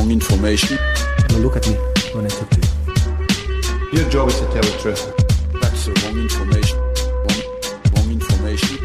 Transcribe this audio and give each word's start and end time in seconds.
wrong 0.00 0.10
information. 0.10 0.78
Now 1.30 1.38
look 1.38 1.56
at 1.56 1.68
me 1.68 1.74
when 2.14 2.26
I 2.26 2.28
talk 2.28 2.50
to 2.50 2.60
you. 2.60 3.98
Your 3.98 4.10
job 4.10 4.28
is 4.28 4.38
to 4.40 4.46
tell 4.46 4.62
the 4.62 4.78
truth. 4.82 5.12
That's 5.60 5.84
the 5.86 5.92
wrong 6.00 6.18
information. 6.18 6.78
Wrong, 7.24 7.42
wrong 7.92 8.10
information. 8.12 8.78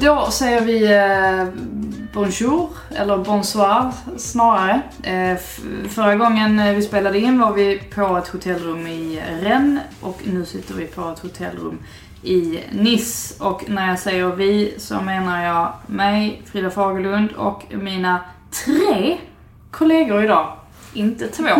Då 0.00 0.30
säger 0.30 0.60
vi 0.60 0.92
eh, 0.92 1.44
bonjour, 2.14 2.68
eller 2.90 3.18
bonsoir 3.18 3.92
snarare. 4.16 4.82
Eh, 5.02 5.36
förra 5.88 6.16
gången 6.16 6.58
eh, 6.58 6.74
vi 6.74 6.82
spelade 6.82 7.18
in 7.18 7.40
var 7.40 7.52
vi 7.52 7.82
på 7.94 8.16
ett 8.16 8.28
hotellrum 8.28 8.86
i 8.86 9.22
Rennes 9.42 9.82
och 10.00 10.20
nu 10.24 10.44
sitter 10.44 10.74
vi 10.74 10.86
på 10.86 11.08
ett 11.10 11.18
hotellrum 11.18 11.78
i 12.22 12.60
Nice. 12.72 13.34
Och 13.44 13.64
när 13.68 13.88
jag 13.88 13.98
säger 13.98 14.36
vi 14.36 14.74
så 14.78 15.00
menar 15.00 15.44
jag 15.44 15.72
mig, 15.86 16.42
Frida 16.44 16.70
Fagerlund 16.70 17.32
och 17.32 17.64
mina 17.70 18.20
tre 18.50 19.18
kollegor 19.72 20.24
idag. 20.24 20.52
Inte 20.94 21.28
två. 21.28 21.44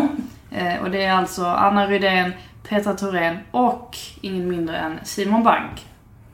Eh, 0.54 0.82
och 0.82 0.90
det 0.90 1.02
är 1.02 1.12
alltså 1.12 1.44
Anna 1.44 1.86
Rydén, 1.86 2.32
Petra 2.68 2.94
Thorén 2.94 3.38
och 3.50 3.96
ingen 4.20 4.48
mindre 4.48 4.76
än 4.76 4.98
Simon 5.02 5.42
Bank 5.42 5.86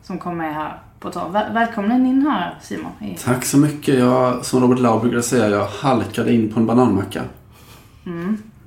som 0.02 0.18
kom 0.18 0.36
med 0.36 0.54
här 0.54 0.78
på 1.00 1.10
tal. 1.10 1.32
Väl- 1.32 1.52
välkommen 1.52 2.06
in 2.06 2.26
här 2.26 2.54
Simon. 2.62 2.92
Tack 3.24 3.44
så 3.44 3.58
mycket. 3.58 3.98
Jag, 3.98 4.44
som 4.44 4.60
Robert 4.60 4.78
Lau 4.78 5.00
brukar 5.00 5.20
säga, 5.20 5.48
jag 5.48 5.66
halkade 5.66 6.32
in 6.32 6.52
på 6.52 6.60
en 6.60 6.66
bananmacka. 6.66 7.22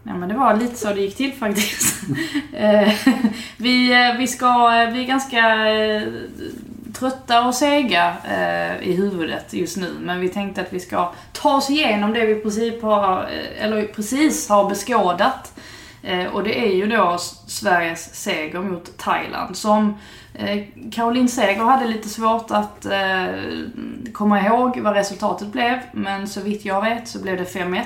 Ja 0.04 0.14
men 0.14 0.30
det 0.30 0.36
var 0.36 0.56
lite 0.56 0.76
så 0.76 0.88
det 0.88 1.02
gick 1.02 1.18
till 1.18 1.34
faktiskt. 1.34 2.04
Eh, 2.54 2.94
vi, 3.58 3.94
eh, 3.94 4.18
vi 4.18 4.28
ska, 4.28 4.68
vi 4.94 5.04
är 5.04 5.08
ganska 5.08 5.40
trötta 6.94 7.48
och 7.48 7.56
sega 7.56 8.16
eh, 8.24 8.88
i 8.88 8.94
huvudet 8.94 9.54
just 9.54 9.78
nu. 9.78 9.94
Men 10.00 10.20
vi 10.20 10.30
tänkte 10.30 10.62
att 10.62 10.74
vi 10.74 10.80
ska 10.80 11.12
ta 11.34 11.56
oss 11.58 11.70
igenom 11.70 12.14
det 12.14 12.26
vi 12.26 12.36
precis 12.36 12.84
har, 12.84 13.24
eh, 13.24 13.66
eller 13.66 13.88
precis 13.88 14.50
har 14.50 14.70
beskådat. 14.70 15.54
Eh, 16.04 16.26
och 16.26 16.44
det 16.44 16.60
är 16.60 16.76
ju 16.76 16.88
då 16.88 17.18
Sveriges 17.48 18.16
seger 18.16 18.60
mot 18.60 18.98
Thailand 18.98 19.58
som 19.58 19.96
eh, 20.34 20.64
Caroline 20.92 21.30
Seger 21.30 21.64
hade 21.64 21.88
lite 21.88 22.10
svårt 22.10 22.52
att 22.52 22.86
eh, 22.86 23.28
komma 24.14 24.42
ihåg 24.42 24.80
vad 24.80 24.94
resultatet 24.94 25.48
blev. 25.48 25.80
Men 25.92 26.28
så 26.28 26.42
vitt 26.42 26.66
jag 26.66 26.82
vet 26.82 27.08
så 27.08 27.22
blev 27.22 27.38
det 27.38 27.44
5-1 27.44 27.84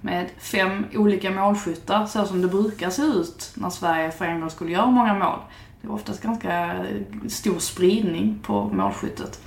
med 0.00 0.26
fem 0.38 0.86
olika 0.94 1.30
målskyttar 1.30 2.06
så 2.06 2.24
som 2.24 2.42
det 2.42 2.48
brukar 2.48 2.90
se 2.90 3.02
ut 3.02 3.50
när 3.54 3.70
Sverige 3.70 4.10
för 4.10 4.24
en 4.24 4.40
gång 4.40 4.50
skulle 4.50 4.72
göra 4.72 4.86
många 4.86 5.14
mål. 5.14 5.38
Det 5.84 5.88
är 5.88 5.94
oftast 5.94 6.22
ganska 6.22 6.84
stor 7.28 7.58
spridning 7.58 8.38
på 8.42 8.64
målskyttet. 8.64 9.40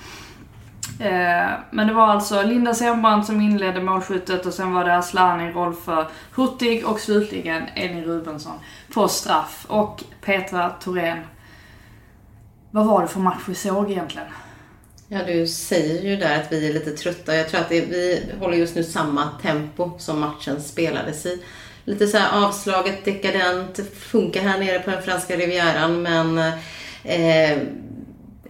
Eh, 1.00 1.50
men 1.72 1.88
det 1.88 1.94
var 1.94 2.08
alltså 2.08 2.42
Linda 2.42 2.74
Sembrant 2.74 3.26
som 3.26 3.42
inledde 3.42 3.82
målskyttet 3.82 4.46
och 4.46 4.54
sen 4.54 4.74
var 4.74 4.86
det 4.86 4.98
Asllani, 4.98 5.52
Rolfö 5.52 6.06
Hurtig 6.36 6.88
och 6.88 7.00
slutligen 7.00 7.64
Elin 7.76 8.04
Rubensson 8.04 8.60
på 8.94 9.08
straff. 9.08 9.66
Och 9.70 10.04
Petra 10.22 10.70
Thorén. 10.70 11.20
Vad 12.72 12.86
var 12.86 13.02
det 13.02 13.08
för 13.08 13.20
match 13.20 13.44
vi 13.48 13.56
såg 13.56 13.92
egentligen? 13.92 14.28
Ja, 15.08 15.20
du 15.28 15.48
säger 15.48 16.10
ju 16.10 16.16
där 16.16 16.40
att 16.42 16.52
vi 16.52 16.70
är 16.70 16.74
lite 16.74 16.92
trötta. 16.92 17.36
Jag 17.36 17.50
tror 17.50 17.62
att 17.62 17.70
det, 17.70 17.82
vi 17.82 18.24
håller 18.40 18.58
just 18.58 18.76
nu 18.76 18.84
samma 18.84 19.30
tempo 19.42 19.92
som 19.98 20.20
matchen 20.20 20.62
spelades 20.62 21.26
i. 21.26 21.44
Lite 21.88 22.08
så 22.08 22.18
här 22.18 22.46
avslaget, 22.46 23.06
dekadent, 23.06 23.80
funkar 23.94 24.42
här 24.42 24.60
nere 24.60 24.80
på 24.80 24.92
den 24.92 25.02
franska 25.02 25.38
rivieran 25.38 26.02
men 26.02 26.38
eh, 27.04 27.52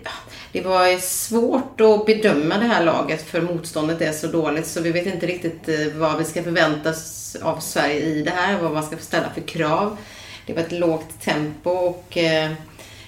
ja, 0.03 0.11
det 0.51 0.61
var 0.61 0.87
ju 0.87 0.99
svårt 0.99 1.81
att 1.81 2.05
bedöma 2.05 2.57
det 2.57 2.65
här 2.65 2.85
laget 2.85 3.29
för 3.29 3.41
motståndet 3.41 4.01
är 4.01 4.11
så 4.11 4.27
dåligt 4.27 4.67
så 4.67 4.81
vi 4.81 4.91
vet 4.91 5.05
inte 5.05 5.25
riktigt 5.25 5.69
eh, 5.69 5.87
vad 5.95 6.17
vi 6.17 6.23
ska 6.23 6.43
förvänta 6.43 6.89
oss 6.89 7.37
av 7.41 7.59
Sverige 7.59 7.99
i 7.99 8.23
det 8.23 8.31
här, 8.31 8.57
vad 8.61 8.73
man 8.73 8.83
ska 8.83 8.97
ställa 8.97 9.29
för 9.29 9.41
krav. 9.41 9.97
Det 10.45 10.53
var 10.53 10.61
ett 10.61 10.71
lågt 10.71 11.21
tempo 11.21 11.69
och 11.69 12.17
eh, 12.17 12.51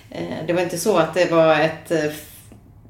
eh, 0.09 0.45
det 0.47 0.53
var 0.53 0.61
inte 0.61 0.77
så 0.77 0.97
att 0.97 1.13
det 1.13 1.31
var 1.31 1.59
ett 1.59 1.91
eh, 1.91 2.11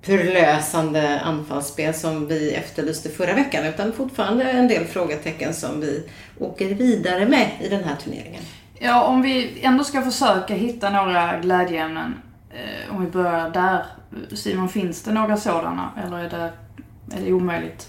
förlösande 0.02 1.20
anfallsspel 1.20 1.94
som 1.94 2.28
vi 2.28 2.52
efterlyste 2.52 3.10
förra 3.10 3.34
veckan 3.34 3.66
utan 3.66 3.94
fortfarande 3.94 4.44
en 4.44 4.68
del 4.68 4.86
frågetecken 4.86 5.54
som 5.54 5.82
vi 5.82 6.04
åker 6.40 6.76
vidare 6.76 7.26
med 7.26 7.52
i 7.62 7.70
den 7.70 7.84
här 7.84 7.96
turneringen. 7.96 8.44
Ja, 8.80 9.04
om 9.04 9.22
vi 9.22 9.60
ändå 9.62 9.84
ska 9.84 10.02
försöka 10.02 10.54
hitta 10.54 10.90
några 10.90 11.40
glädjeämnen. 11.40 12.16
Eh, 12.52 12.96
om 12.96 13.06
vi 13.06 13.12
börjar 13.12 13.50
där. 13.50 13.86
Simon, 14.34 14.70
finns 14.70 15.02
det 15.02 15.14
några 15.14 15.38
sådana? 15.38 15.92
Eller 16.06 16.18
är 16.18 16.30
det, 16.30 16.52
är 17.16 17.26
det 17.26 17.34
omöjligt? 17.34 17.88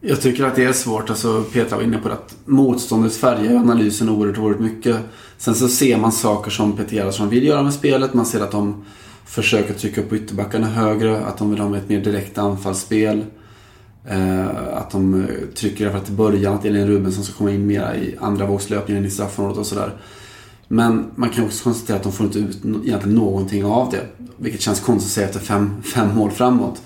Jag 0.00 0.20
tycker 0.20 0.44
att 0.44 0.56
det 0.56 0.64
är 0.64 0.72
svårt. 0.72 1.10
Alltså, 1.10 1.42
Petra 1.52 1.76
var 1.76 1.84
inne 1.84 1.98
på 1.98 2.08
det, 2.08 2.14
att 2.14 2.36
motståndet 2.44 3.16
färgar 3.16 3.56
analysen 3.56 4.08
oerhört, 4.08 4.38
oerhört 4.38 4.60
mycket. 4.60 4.96
Sen 5.38 5.54
så 5.54 5.68
ser 5.68 5.96
man 5.96 6.12
saker 6.12 6.50
som 6.50 6.76
Peter 6.76 6.96
Gerhardsson 6.96 7.28
vill 7.28 7.46
göra 7.46 7.62
med 7.62 7.74
spelet. 7.74 8.14
Man 8.14 8.26
ser 8.26 8.40
att 8.40 8.50
de 8.50 8.84
försöker 9.26 9.74
trycka 9.74 10.00
upp 10.00 10.12
ytterbackarna 10.12 10.66
högre. 10.66 11.26
Att 11.26 11.38
de 11.38 11.50
vill 11.50 11.60
ha 11.60 11.76
ett 11.76 11.88
mer 11.88 12.00
direkt 12.00 12.38
anfallsspel. 12.38 13.24
Eh, 14.08 14.48
att 14.74 14.90
de 14.90 15.22
eh, 15.22 15.28
trycker 15.54 15.84
i 15.84 15.88
att 15.88 16.08
i 16.08 16.12
början 16.12 16.54
att 16.54 16.64
Elin 16.64 16.86
Rubensson 16.86 17.24
ska 17.24 17.34
komma 17.34 17.50
in 17.50 17.66
mera 17.66 17.96
i 17.96 18.16
andra 18.20 18.46
vågslöpningen 18.46 19.04
i 19.04 19.10
straffområdet 19.10 19.58
och 19.58 19.66
sådär. 19.66 19.96
Men 20.68 21.10
man 21.14 21.30
kan 21.30 21.44
också 21.44 21.64
konstatera 21.64 21.96
att 21.96 22.02
de 22.02 22.12
får 22.12 22.26
inte 22.26 22.38
ut 22.38 22.64
egentligen 22.64 23.14
någonting 23.14 23.64
av 23.64 23.90
det. 23.90 24.06
Vilket 24.36 24.60
känns 24.60 24.80
konstigt 24.80 25.08
att 25.08 25.14
säga 25.14 25.26
efter 25.26 25.40
fem, 25.40 25.82
fem 25.82 26.14
mål 26.14 26.30
framåt. 26.30 26.82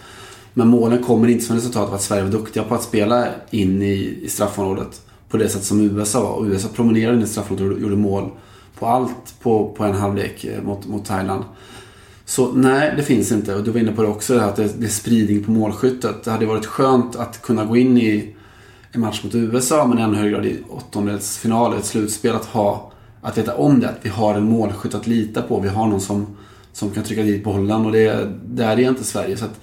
Men 0.55 0.69
målen 0.69 1.05
kommer 1.05 1.29
inte 1.29 1.45
som 1.45 1.57
resultat 1.57 1.89
av 1.89 1.95
att 1.95 2.03
Sverige 2.03 2.23
var 2.23 2.31
duktiga 2.31 2.65
på 2.65 2.75
att 2.75 2.83
spela 2.83 3.27
in 3.51 3.83
i, 3.83 4.19
i 4.23 4.29
straffområdet 4.29 5.03
på 5.29 5.37
det 5.37 5.49
sätt 5.49 5.65
som 5.65 5.81
USA 5.81 6.23
var. 6.23 6.33
Och 6.33 6.45
USA 6.45 6.69
promenerade 6.75 7.17
in 7.17 7.23
i 7.23 7.27
straffområdet 7.27 7.77
och 7.77 7.83
gjorde 7.83 7.97
mål 7.97 8.31
på 8.79 8.87
allt 8.87 9.35
på, 9.43 9.75
på 9.77 9.85
en 9.85 9.95
halvlek 9.95 10.45
eh, 10.45 10.63
mot, 10.63 10.87
mot 10.87 11.05
Thailand. 11.05 11.45
Så 12.28 12.53
nej, 12.53 12.94
det 12.97 13.03
finns 13.03 13.32
inte. 13.32 13.54
Och 13.54 13.64
du 13.64 13.70
var 13.70 13.81
inne 13.81 13.92
på 13.92 14.03
det 14.03 14.09
också, 14.09 14.38
att 14.38 14.56
det, 14.56 14.81
det 14.81 14.87
är 14.87 14.91
spridning 14.91 15.44
på 15.44 15.50
målskyttet. 15.50 16.25
Det 16.25 16.31
hade 16.31 16.47
varit 16.47 16.66
skönt 16.66 17.16
att 17.16 17.42
kunna 17.42 17.64
gå 17.64 17.76
in 17.76 17.98
i 17.98 18.34
en 18.92 19.00
match 19.00 19.25
mot 19.25 19.34
USA, 19.34 19.87
men 19.87 19.98
i 19.98 20.03
ännu 20.03 20.16
högre 20.16 20.31
grad 20.31 20.47
i 20.47 20.59
åttondelsfinal, 20.69 21.75
ett 21.75 21.84
slutspel, 21.84 22.37
att 22.37 22.44
ha 22.44 22.92
att 23.26 23.38
veta 23.38 23.56
om 23.56 23.81
det, 23.81 23.88
att 23.88 23.98
vi 24.03 24.09
har 24.09 24.34
en 24.34 24.44
målskytt 24.44 24.94
att 24.94 25.06
lita 25.06 25.42
på. 25.42 25.60
Vi 25.60 25.69
har 25.69 25.87
någon 25.87 26.00
som, 26.00 26.37
som 26.72 26.91
kan 26.91 27.04
trycka 27.04 27.22
dit 27.22 27.44
bollen 27.44 27.87
och 27.87 27.92
det, 27.92 28.32
där 28.44 28.78
är 28.78 28.88
inte 28.88 29.04
Sverige. 29.04 29.37
Så 29.37 29.44
att 29.44 29.60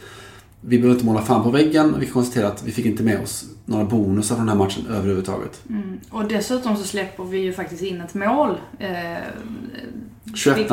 vi 0.61 0.77
behöver 0.77 0.93
inte 0.93 1.05
måla 1.05 1.21
fan 1.21 1.43
på 1.43 1.49
väggen. 1.49 1.95
Vi 1.99 2.05
kan 2.05 2.13
konstatera 2.13 2.47
att 2.47 2.63
vi 2.63 2.71
fick 2.71 2.85
inte 2.85 3.03
med 3.03 3.21
oss 3.21 3.45
några 3.65 3.85
bonusar 3.85 4.35
från 4.35 4.45
den 4.45 4.57
här 4.57 4.65
matchen 4.65 4.87
överhuvudtaget. 4.89 5.61
Mm. 5.69 5.99
Och 6.09 6.27
dessutom 6.27 6.77
så 6.77 6.83
släpper 6.83 7.23
vi 7.23 7.37
ju 7.37 7.53
faktiskt 7.53 7.83
in 7.83 8.01
ett 8.01 8.13
mål. 8.13 8.57
Eh, 8.79 9.17
21 10.35 10.71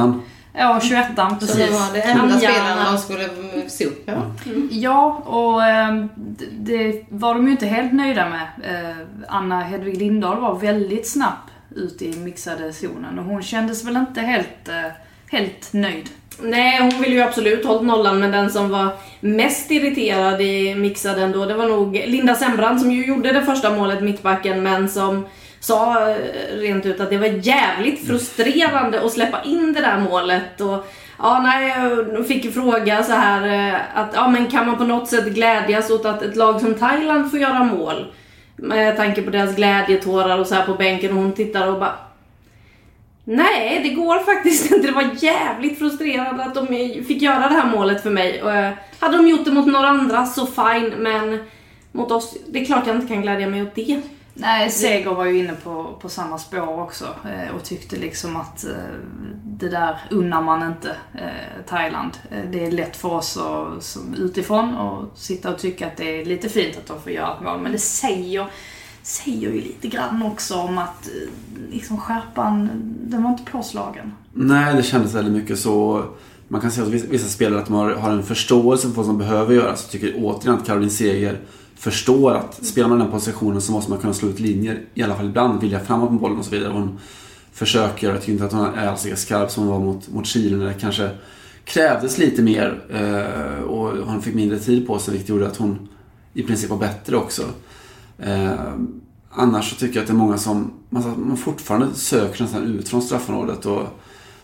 ja, 0.53 0.81
21 0.83 1.07
Så 1.17 1.37
precis. 1.41 1.57
det 1.57 1.71
var 1.71 1.93
det 1.93 2.01
enda 2.01 2.39
spelarna 2.39 2.91
de 2.93 2.99
skulle 2.99 3.29
se 3.69 3.85
upp. 3.87 4.03
Ja. 4.07 4.23
Ja, 4.71 5.23
och 5.27 5.65
eh, 5.65 6.05
det- 6.37 6.47
det 6.91 7.05
var 7.09 7.35
de 7.35 7.45
ju 7.47 7.51
inte 7.53 7.67
helt 7.67 7.93
nöjda 7.93 8.29
med. 8.29 8.49
Eh, 8.75 8.97
Anna 9.29 9.61
Hedvig 9.61 9.97
Lindahl 9.97 10.41
var 10.41 10.55
väldigt 10.59 11.09
snabb 11.09 11.33
ut 11.77 12.03
i 12.03 12.17
mixade 12.17 12.73
zonen 12.73 13.19
och 13.19 13.25
hon 13.25 13.43
kändes 13.43 13.85
väl 13.85 13.97
inte 13.97 14.21
helt, 14.21 14.69
eh, 14.69 14.91
helt 15.31 15.73
nöjd. 15.73 16.09
Nej, 16.43 16.79
hon 16.81 17.03
ville 17.03 17.15
ju 17.15 17.23
absolut 17.23 17.65
hållit 17.67 17.83
nollan, 17.83 18.19
men 18.21 18.31
den 18.31 18.51
som 18.51 18.71
var 18.71 18.89
mest 19.21 19.71
irriterad 19.71 20.41
i 20.41 20.75
mixaden 20.75 21.33
då, 21.33 21.47
det 21.47 21.55
var 21.55 21.67
nog 21.69 21.95
Linda 22.07 22.35
Sembrand 22.35 22.81
som 22.81 22.93
ju 22.93 23.07
gjorde 23.07 23.33
det 23.33 23.43
första 23.43 23.71
målet, 23.77 24.03
mittbacken, 24.03 24.63
men 24.63 24.89
som 24.89 25.27
sa 25.61 26.11
eh, 26.11 26.17
rent 26.57 26.87
ut 26.87 27.01
att 27.01 27.11
det 27.11 27.19
var 27.19 27.27
jävligt 27.27 28.07
frustrerande 28.07 29.05
att 29.05 29.13
släppa 29.13 29.43
in 29.43 29.73
det 29.73 29.81
där 29.81 30.01
målet. 30.01 30.61
Och, 30.61 30.87
ja, 31.19 31.41
nej, 31.43 31.69
jag 32.13 32.27
fick 32.27 32.55
fråga 32.55 33.03
så 33.03 33.13
här 33.13 33.69
eh, 33.69 33.81
att 33.95 34.11
ja, 34.15 34.29
men 34.29 34.47
kan 34.47 34.67
man 34.67 34.79
på 34.79 34.85
något 34.85 35.09
sätt 35.09 35.27
glädjas 35.27 35.91
åt 35.91 36.07
att 36.07 36.23
ett 36.23 36.37
lag 36.37 36.61
som 36.61 36.75
Thailand 36.75 37.31
får 37.31 37.41
göra 37.41 37.65
mål? 37.65 38.13
Med 38.57 38.97
tanke 38.97 39.23
på 39.23 39.31
deras 39.31 39.57
glädjetårar 39.57 40.39
och 40.39 40.47
så 40.47 40.55
här 40.55 40.67
på 40.67 40.75
bänken 40.75 41.11
och 41.11 41.23
hon 41.23 41.33
tittar 41.33 41.69
och 41.69 41.81
bara 41.81 41.95
Nej, 43.25 43.81
det 43.83 43.89
går 43.89 44.19
faktiskt 44.19 44.73
inte. 44.73 44.87
Det 44.87 44.93
var 44.93 45.11
jävligt 45.19 45.79
frustrerande 45.79 46.45
att 46.45 46.55
de 46.55 46.67
fick 47.09 47.23
göra 47.23 47.49
det 47.49 47.55
här 47.55 47.71
målet 47.71 48.03
för 48.03 48.11
mig. 48.11 48.43
Och, 48.43 48.53
eh, 48.53 48.73
hade 48.99 49.17
de 49.17 49.29
gjort 49.29 49.45
det 49.45 49.53
mot 49.53 49.67
några 49.67 49.89
andra 49.89 50.27
så 50.27 50.47
fine, 50.47 50.95
men 50.99 51.39
mot 51.93 52.11
oss, 52.11 52.37
det 52.49 52.61
är 52.61 52.65
klart 52.65 52.87
jag 52.87 52.97
inte 52.97 53.09
kan 53.09 53.23
glädja 53.23 53.47
mig 53.47 53.63
åt 53.63 53.75
det. 53.75 54.01
Nej, 54.35 54.71
Seger 54.71 55.15
var 55.15 55.25
ju 55.25 55.39
inne 55.39 55.55
på, 55.65 55.99
på 56.01 56.09
samma 56.09 56.39
spår 56.39 56.81
också 56.83 57.05
eh, 57.05 57.55
och 57.57 57.65
tyckte 57.65 57.97
liksom 57.97 58.37
att 58.37 58.65
eh, 58.65 58.71
det 59.45 59.69
där 59.69 59.99
unnar 60.11 60.43
man 60.43 60.67
inte 60.73 60.91
eh, 61.15 61.65
Thailand. 61.69 62.11
Det 62.53 62.67
är 62.67 62.71
lätt 62.71 62.97
för 62.97 63.09
oss 63.13 63.37
att, 63.37 63.83
som 63.85 64.15
utifrån 64.15 64.75
att 64.77 65.19
sitta 65.19 65.51
och 65.51 65.59
tycka 65.59 65.87
att 65.87 65.97
det 65.97 66.21
är 66.21 66.25
lite 66.25 66.49
fint 66.49 66.77
att 66.77 66.87
de 66.87 67.01
får 67.03 67.13
göra 67.13 67.35
ett 67.37 67.43
mål. 67.45 67.61
Men 67.61 67.73
det 67.73 67.79
säger, 67.79 68.47
säger 69.03 69.51
ju 69.51 69.61
lite 69.61 69.89
grann 69.89 70.23
också 70.23 70.55
om 70.55 70.79
att 70.79 71.09
liksom 71.71 71.99
skärpan, 72.01 72.69
den 73.03 73.23
var 73.23 73.31
inte 73.31 73.51
påslagen. 73.53 74.13
Nej, 74.33 74.75
det 74.75 74.83
kändes 74.83 75.15
väldigt 75.15 75.35
mycket 75.35 75.59
så. 75.59 76.05
Man 76.49 76.61
kan 76.61 76.71
säga 76.71 76.87
att 76.87 76.93
vissa- 76.93 77.07
vissa 77.11 77.29
spelare 77.29 77.61
att 77.61 77.67
de 77.67 77.75
har, 77.75 77.91
har 77.91 78.11
en 78.11 78.23
förståelse 78.23 78.89
för 78.89 78.95
vad 78.95 79.07
som 79.07 79.19
behöver 79.19 79.55
göras. 79.55 79.83
Jag 79.83 79.91
tycker 79.91 80.15
återigen 80.25 80.59
att 80.59 80.67
Caroline 80.67 80.91
Seger 80.91 81.41
förstår 81.81 82.35
att 82.35 82.65
spelar 82.65 82.89
man 82.89 82.99
den 82.99 83.11
positionen 83.11 83.61
så 83.61 83.73
måste 83.73 83.91
man 83.91 84.01
kunna 84.01 84.15
slå 84.15 84.29
ut 84.29 84.41
linjer. 84.41 84.83
I 84.95 85.03
alla 85.03 85.15
fall 85.15 85.27
ibland, 85.27 85.61
vilja 85.61 85.81
framåt 85.81 86.11
med 86.11 86.21
bollen 86.21 86.39
och 86.39 86.45
så 86.45 86.51
vidare. 86.51 86.73
Hon 86.73 86.99
försöker. 87.53 88.09
Jag 88.09 88.21
tycker 88.21 88.33
inte 88.33 88.45
att 88.45 88.53
hon 88.53 88.75
är 88.75 88.87
alls 88.87 89.05
lika 89.05 89.17
skarp 89.17 89.51
som 89.51 89.67
hon 89.67 89.73
var 89.73 89.93
mot, 89.93 90.09
mot 90.09 90.27
Chile 90.27 90.57
när 90.57 90.67
det 90.67 90.75
kanske 90.75 91.11
krävdes 91.65 92.19
lite 92.19 92.43
mer. 92.43 92.83
Eh, 92.91 93.63
och 93.63 94.07
hon 94.07 94.23
fick 94.23 94.35
mindre 94.35 94.59
tid 94.59 94.87
på 94.87 94.99
sig 94.99 95.13
vilket 95.13 95.29
gjorde 95.29 95.47
att 95.47 95.57
hon 95.57 95.89
i 96.35 96.43
princip 96.43 96.71
var 96.71 96.79
bättre 96.79 97.17
också. 97.17 97.43
Eh, 98.19 98.53
annars 99.31 99.71
så 99.71 99.77
tycker 99.77 99.95
jag 99.95 100.03
att 100.03 100.09
det 100.09 100.13
är 100.13 100.17
många 100.17 100.39
som 100.39 100.73
man, 100.89 101.25
man 101.27 101.37
fortfarande 101.37 101.95
söker 101.95 102.43
nästan 102.43 102.63
ut 102.63 102.89
från 102.89 103.03
straffområdet. 103.03 103.67
Och 103.67 103.83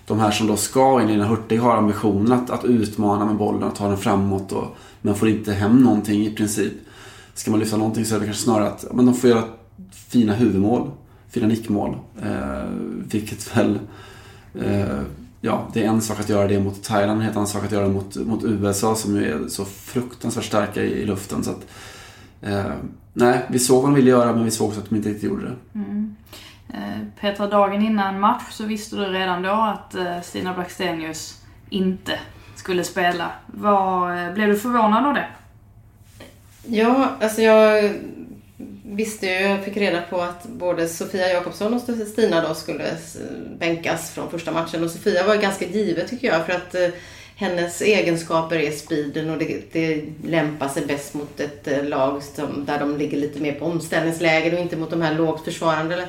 de 0.07 0.21
här 0.21 0.31
som 0.31 0.47
då 0.47 0.57
ska 0.57 1.03
in 1.03 1.09
i 1.09 1.17
den 1.17 1.29
Hurtig 1.29 1.59
har 1.59 1.77
ambitionen 1.77 2.33
att, 2.33 2.51
att 2.51 2.65
utmana 2.65 3.25
med 3.25 3.37
bollen 3.37 3.63
och 3.63 3.75
ta 3.75 3.89
den 3.89 3.99
framåt. 3.99 4.53
Och, 4.53 4.77
men 5.03 5.15
får 5.15 5.29
inte 5.29 5.53
hem 5.53 5.83
någonting 5.83 6.27
i 6.27 6.35
princip. 6.35 6.73
Ska 7.37 7.51
man 7.51 7.61
lyfta 7.61 7.77
någonting 7.77 8.05
så 8.05 8.15
är 8.15 8.21
det 8.21 8.27
kanske 8.27 8.43
snarare 8.43 8.69
att 8.69 8.85
men 8.93 9.07
de 9.07 9.15
får 9.15 9.31
göra 9.31 9.45
fina 9.93 10.35
huvudmål. 10.35 10.91
Fina 11.29 11.47
nickmål. 11.47 11.97
Eh, 12.23 12.71
vilket 13.11 13.57
väl... 13.57 13.79
Eh, 14.61 15.01
ja, 15.41 15.69
det 15.73 15.85
är 15.85 15.89
en 15.89 16.03
sak 16.03 16.21
att 16.21 16.29
göra 16.29 16.49
det 16.49 16.61
mot 16.61 16.83
Thailand, 16.83 17.19
en 17.19 17.25
helt 17.25 17.37
annan 17.37 17.47
sak 17.47 17.65
att 17.65 17.73
göra 17.73 17.87
det 17.87 17.93
mot, 17.93 18.17
mot 18.17 18.45
USA 18.45 18.95
som 18.95 19.17
ju 19.17 19.25
är 19.25 19.49
så 19.49 19.65
fruktansvärt 19.65 20.45
starka 20.45 20.83
i, 20.83 20.93
i 20.93 21.07
luften. 21.07 21.45
Så 21.45 21.51
att, 21.51 21.67
eh, 22.43 22.73
nej, 23.13 23.47
vi 23.49 23.59
såg 23.59 23.83
vad 23.83 23.91
de 23.91 23.95
ville 23.95 24.11
göra 24.11 24.33
men 24.33 24.45
vi 24.45 24.51
såg 24.51 24.69
också 24.69 24.81
att 24.81 24.89
de 24.89 24.97
inte 24.97 25.09
riktigt 25.09 25.31
gjorde 25.31 25.45
det. 25.45 25.79
Mm. 25.79 26.17
Eh, 26.69 27.07
Petra, 27.21 27.47
dagen 27.47 27.83
innan 27.83 28.21
match 28.21 28.51
så 28.51 28.65
visste 28.65 28.97
du 28.97 29.05
redan 29.05 29.43
då 29.43 29.51
att 29.51 29.95
eh, 29.95 30.21
Stina 30.21 30.55
Blackstenius 30.55 31.43
inte 31.71 32.19
skulle 32.55 32.85
spela. 32.85 33.31
Var, 33.47 34.17
eh, 34.17 34.35
blev 34.35 34.49
du 34.49 34.59
förvånad 34.59 35.07
av 35.07 35.15
det? 35.15 35.27
Ja, 36.69 37.17
alltså 37.21 37.43
jag 37.43 37.93
visste 38.85 39.27
ju, 39.27 39.33
jag 39.33 39.65
fick 39.65 39.77
reda 39.77 40.03
på 40.03 40.21
att 40.21 40.47
både 40.47 40.89
Sofia 40.89 41.33
Jakobsson 41.33 41.75
och 41.75 41.81
Stina 42.09 42.49
då 42.49 42.55
skulle 42.55 42.85
bänkas 43.59 44.11
från 44.11 44.31
första 44.31 44.53
matchen. 44.53 44.85
Och 44.85 44.91
Sofia 44.91 45.27
var 45.27 45.37
ganska 45.37 45.67
givet 45.67 46.09
tycker 46.09 46.29
jag 46.29 46.47
för 46.47 46.53
att 46.53 46.75
eh, 46.75 46.89
hennes 47.37 47.83
egenskaper 47.83 48.57
är 48.57 48.71
speeden 48.71 49.31
och 49.31 49.39
det, 49.39 49.73
det 49.73 50.05
lämpar 50.25 50.69
sig 50.69 50.87
bäst 50.87 51.15
mot 51.15 51.41
ett 51.41 51.69
eh, 51.69 51.85
lag 51.85 52.23
som, 52.23 52.65
där 52.65 52.81
de 52.81 52.97
ligger 52.97 53.19
lite 53.19 53.41
mer 53.41 53.53
på 53.53 53.65
omställningslägen 53.65 54.55
och 54.55 54.61
inte 54.61 54.77
mot 54.77 54.91
de 54.91 55.03
här 55.03 55.15
lågt 55.15 55.45
försvarande 55.45 56.09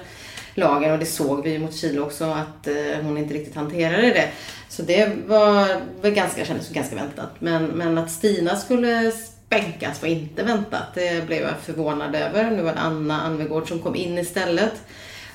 lagen. 0.55 0.91
Och 0.91 0.99
det 0.99 1.05
såg 1.05 1.43
vi 1.43 1.51
ju 1.51 1.59
mot 1.59 1.75
Chile 1.75 2.01
också 2.01 2.23
att 2.23 2.67
eh, 2.67 3.03
hon 3.03 3.17
inte 3.17 3.33
riktigt 3.33 3.55
hanterade 3.55 4.07
det. 4.07 4.29
Så 4.69 4.81
det 4.81 5.11
var 5.27 5.67
var 6.01 6.09
ganska, 6.09 6.45
kändes 6.45 6.69
ganska 6.69 6.95
väntat. 6.95 7.29
Men, 7.39 7.65
men 7.65 7.97
att 7.97 8.11
Stina 8.11 8.55
skulle 8.55 9.11
bänkas 9.49 10.01
var 10.01 10.09
inte 10.09 10.43
väntat. 10.43 10.93
Det 10.95 11.27
blev 11.27 11.41
jag 11.41 11.57
förvånad 11.61 12.15
över. 12.15 12.51
Nu 12.51 12.61
var 12.61 12.73
det 12.73 12.79
Anna 12.79 13.21
Anvegård 13.21 13.67
som 13.67 13.79
kom 13.79 13.95
in 13.95 14.17
istället. 14.17 14.73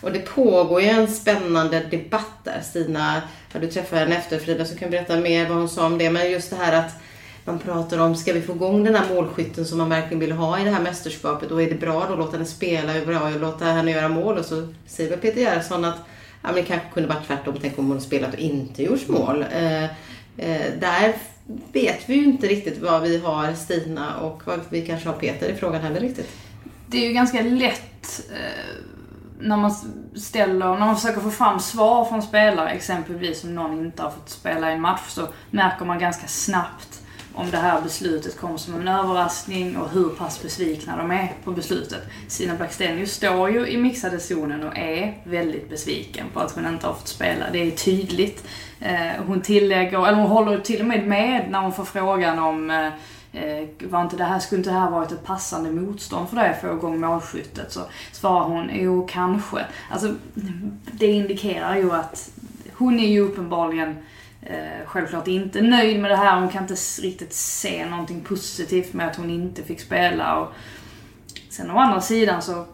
Och 0.00 0.12
det 0.12 0.18
pågår 0.18 0.82
ju 0.82 0.88
en 0.88 1.08
spännande 1.08 1.80
debatt 1.80 2.44
där. 2.44 2.60
Stina, 2.62 3.22
ja, 3.52 3.60
du 3.60 3.66
träffar 3.66 3.96
henne 3.96 4.16
efter 4.16 4.38
Frida 4.38 4.64
så 4.64 4.76
kan 4.76 4.90
berätta 4.90 5.16
mer 5.16 5.48
vad 5.48 5.58
hon 5.58 5.68
sa 5.68 5.86
om 5.86 5.98
det. 5.98 6.10
Men 6.10 6.30
just 6.30 6.50
det 6.50 6.56
här 6.56 6.72
att 6.72 6.92
man 7.44 7.58
pratar 7.58 7.98
om, 7.98 8.16
ska 8.16 8.32
vi 8.32 8.42
få 8.42 8.52
igång 8.52 8.84
den 8.84 8.94
här 8.94 9.14
målskytten 9.14 9.64
som 9.64 9.78
man 9.78 9.88
verkligen 9.88 10.18
vill 10.18 10.32
ha 10.32 10.60
i 10.60 10.64
det 10.64 10.70
här 10.70 10.82
mästerskapet? 10.82 11.50
Och 11.50 11.62
är 11.62 11.68
det 11.68 11.74
bra 11.74 12.06
då 12.06 12.12
att 12.12 12.18
låta 12.18 12.32
henne 12.32 12.44
spela, 12.44 12.94
är 12.94 13.00
det 13.00 13.06
bra 13.06 13.18
att 13.18 13.40
låta 13.40 13.64
henne 13.64 13.90
göra 13.90 14.08
mål? 14.08 14.38
Och 14.38 14.44
så 14.44 14.68
säger 14.86 15.10
väl 15.10 15.18
Peter 15.18 15.40
Gerhardsson 15.40 15.84
att 15.84 15.98
ja, 16.42 16.48
men 16.48 16.54
det 16.54 16.62
kanske 16.62 16.88
kunde 16.94 17.08
varit 17.08 17.26
tvärtom. 17.26 17.54
Tänk 17.60 17.78
om 17.78 17.88
hon 17.88 18.00
spelat 18.00 18.34
och 18.34 18.40
inte 18.40 18.82
gjort 18.82 19.08
mål. 19.08 19.44
Eh, 19.52 19.84
eh, 19.84 20.72
där 20.80 21.14
vet 21.72 22.08
vi 22.08 22.14
ju 22.14 22.24
inte 22.24 22.46
riktigt 22.46 22.82
vad 22.82 23.02
vi 23.02 23.18
har 23.18 23.52
Stina 23.52 24.16
och 24.16 24.42
vad 24.46 24.60
vi 24.68 24.86
kanske 24.86 25.08
har 25.08 25.16
Peter 25.16 25.48
i 25.48 25.54
frågan 25.54 25.82
heller 25.82 26.00
riktigt. 26.00 26.30
Det 26.86 26.98
är 26.98 27.08
ju 27.08 27.12
ganska 27.12 27.42
lätt 27.42 28.30
eh, 28.30 28.84
när 29.40 29.56
man 29.56 29.74
ställer, 30.14 30.66
när 30.66 30.86
man 30.86 30.96
försöker 30.96 31.20
få 31.20 31.30
fram 31.30 31.60
svar 31.60 32.04
från 32.04 32.22
spelare, 32.22 32.70
exempelvis 32.70 33.44
om 33.44 33.54
någon 33.54 33.78
inte 33.78 34.02
har 34.02 34.10
fått 34.10 34.28
spela 34.28 34.70
i 34.70 34.74
en 34.74 34.80
match, 34.80 35.08
så 35.08 35.28
märker 35.50 35.84
man 35.84 35.98
ganska 35.98 36.26
snabbt 36.26 36.91
om 37.34 37.50
det 37.50 37.56
här 37.56 37.80
beslutet 37.80 38.40
kom 38.40 38.58
som 38.58 38.74
en 38.74 38.88
överraskning 38.88 39.76
och 39.76 39.90
hur 39.90 40.08
pass 40.08 40.42
besvikna 40.42 40.96
de 40.96 41.10
är 41.10 41.32
på 41.44 41.50
beslutet. 41.50 42.02
Stina 42.28 42.54
Blackstenius 42.54 43.12
står 43.12 43.50
ju 43.50 43.66
i 43.66 43.76
mixade 43.76 44.20
zonen 44.20 44.62
och 44.62 44.78
är 44.78 45.18
väldigt 45.24 45.70
besviken 45.70 46.26
på 46.34 46.40
att 46.40 46.52
hon 46.52 46.66
inte 46.66 46.86
har 46.86 46.94
fått 46.94 47.08
spela. 47.08 47.50
Det 47.52 47.58
är 47.58 47.70
tydligt. 47.70 48.44
Eh, 48.80 49.24
hon 49.26 49.40
tillägger, 49.40 50.06
eller 50.06 50.18
hon 50.18 50.30
håller 50.30 50.58
till 50.58 50.80
och 50.80 50.86
med 50.86 51.06
med 51.06 51.50
när 51.50 51.60
hon 51.60 51.72
får 51.72 51.84
frågan 51.84 52.38
om 52.38 52.70
eh, 52.70 52.86
eh, 53.32 53.68
var 53.80 54.02
inte 54.02 54.16
det 54.16 54.24
här, 54.24 54.38
skulle 54.38 54.58
inte 54.58 54.70
det 54.70 54.78
här 54.78 54.90
varit 54.90 55.12
ett 55.12 55.24
passande 55.24 55.70
motstånd 55.70 56.28
för 56.28 56.36
dig 56.36 56.50
att 56.50 56.60
få 56.60 56.72
igång 56.72 57.00
målskyttet? 57.00 57.72
Så 57.72 57.80
svarar 58.12 58.44
hon, 58.44 58.70
jo 58.72 59.06
kanske. 59.10 59.66
Alltså, 59.90 60.14
det 60.92 61.06
indikerar 61.06 61.76
ju 61.76 61.92
att 61.92 62.30
hon 62.74 63.00
är 63.00 63.08
ju 63.08 63.20
uppenbarligen 63.20 63.96
eh, 64.42 64.86
självklart 64.86 65.28
inte 65.28 65.60
nöjd 65.60 66.00
med 66.00 66.10
det 66.10 66.16
här. 66.16 66.40
Hon 66.40 66.48
kan 66.48 66.62
inte 66.62 66.74
riktigt 67.02 67.32
se 67.34 67.86
någonting 67.86 68.20
positivt 68.20 68.92
med 68.92 69.06
att 69.06 69.16
hon 69.16 69.30
inte 69.30 69.62
fick 69.62 69.80
spela. 69.80 70.38
Och 70.38 70.52
sen 71.48 71.70
å 71.70 71.78
andra 71.78 72.00
sidan 72.00 72.42
så 72.42 72.66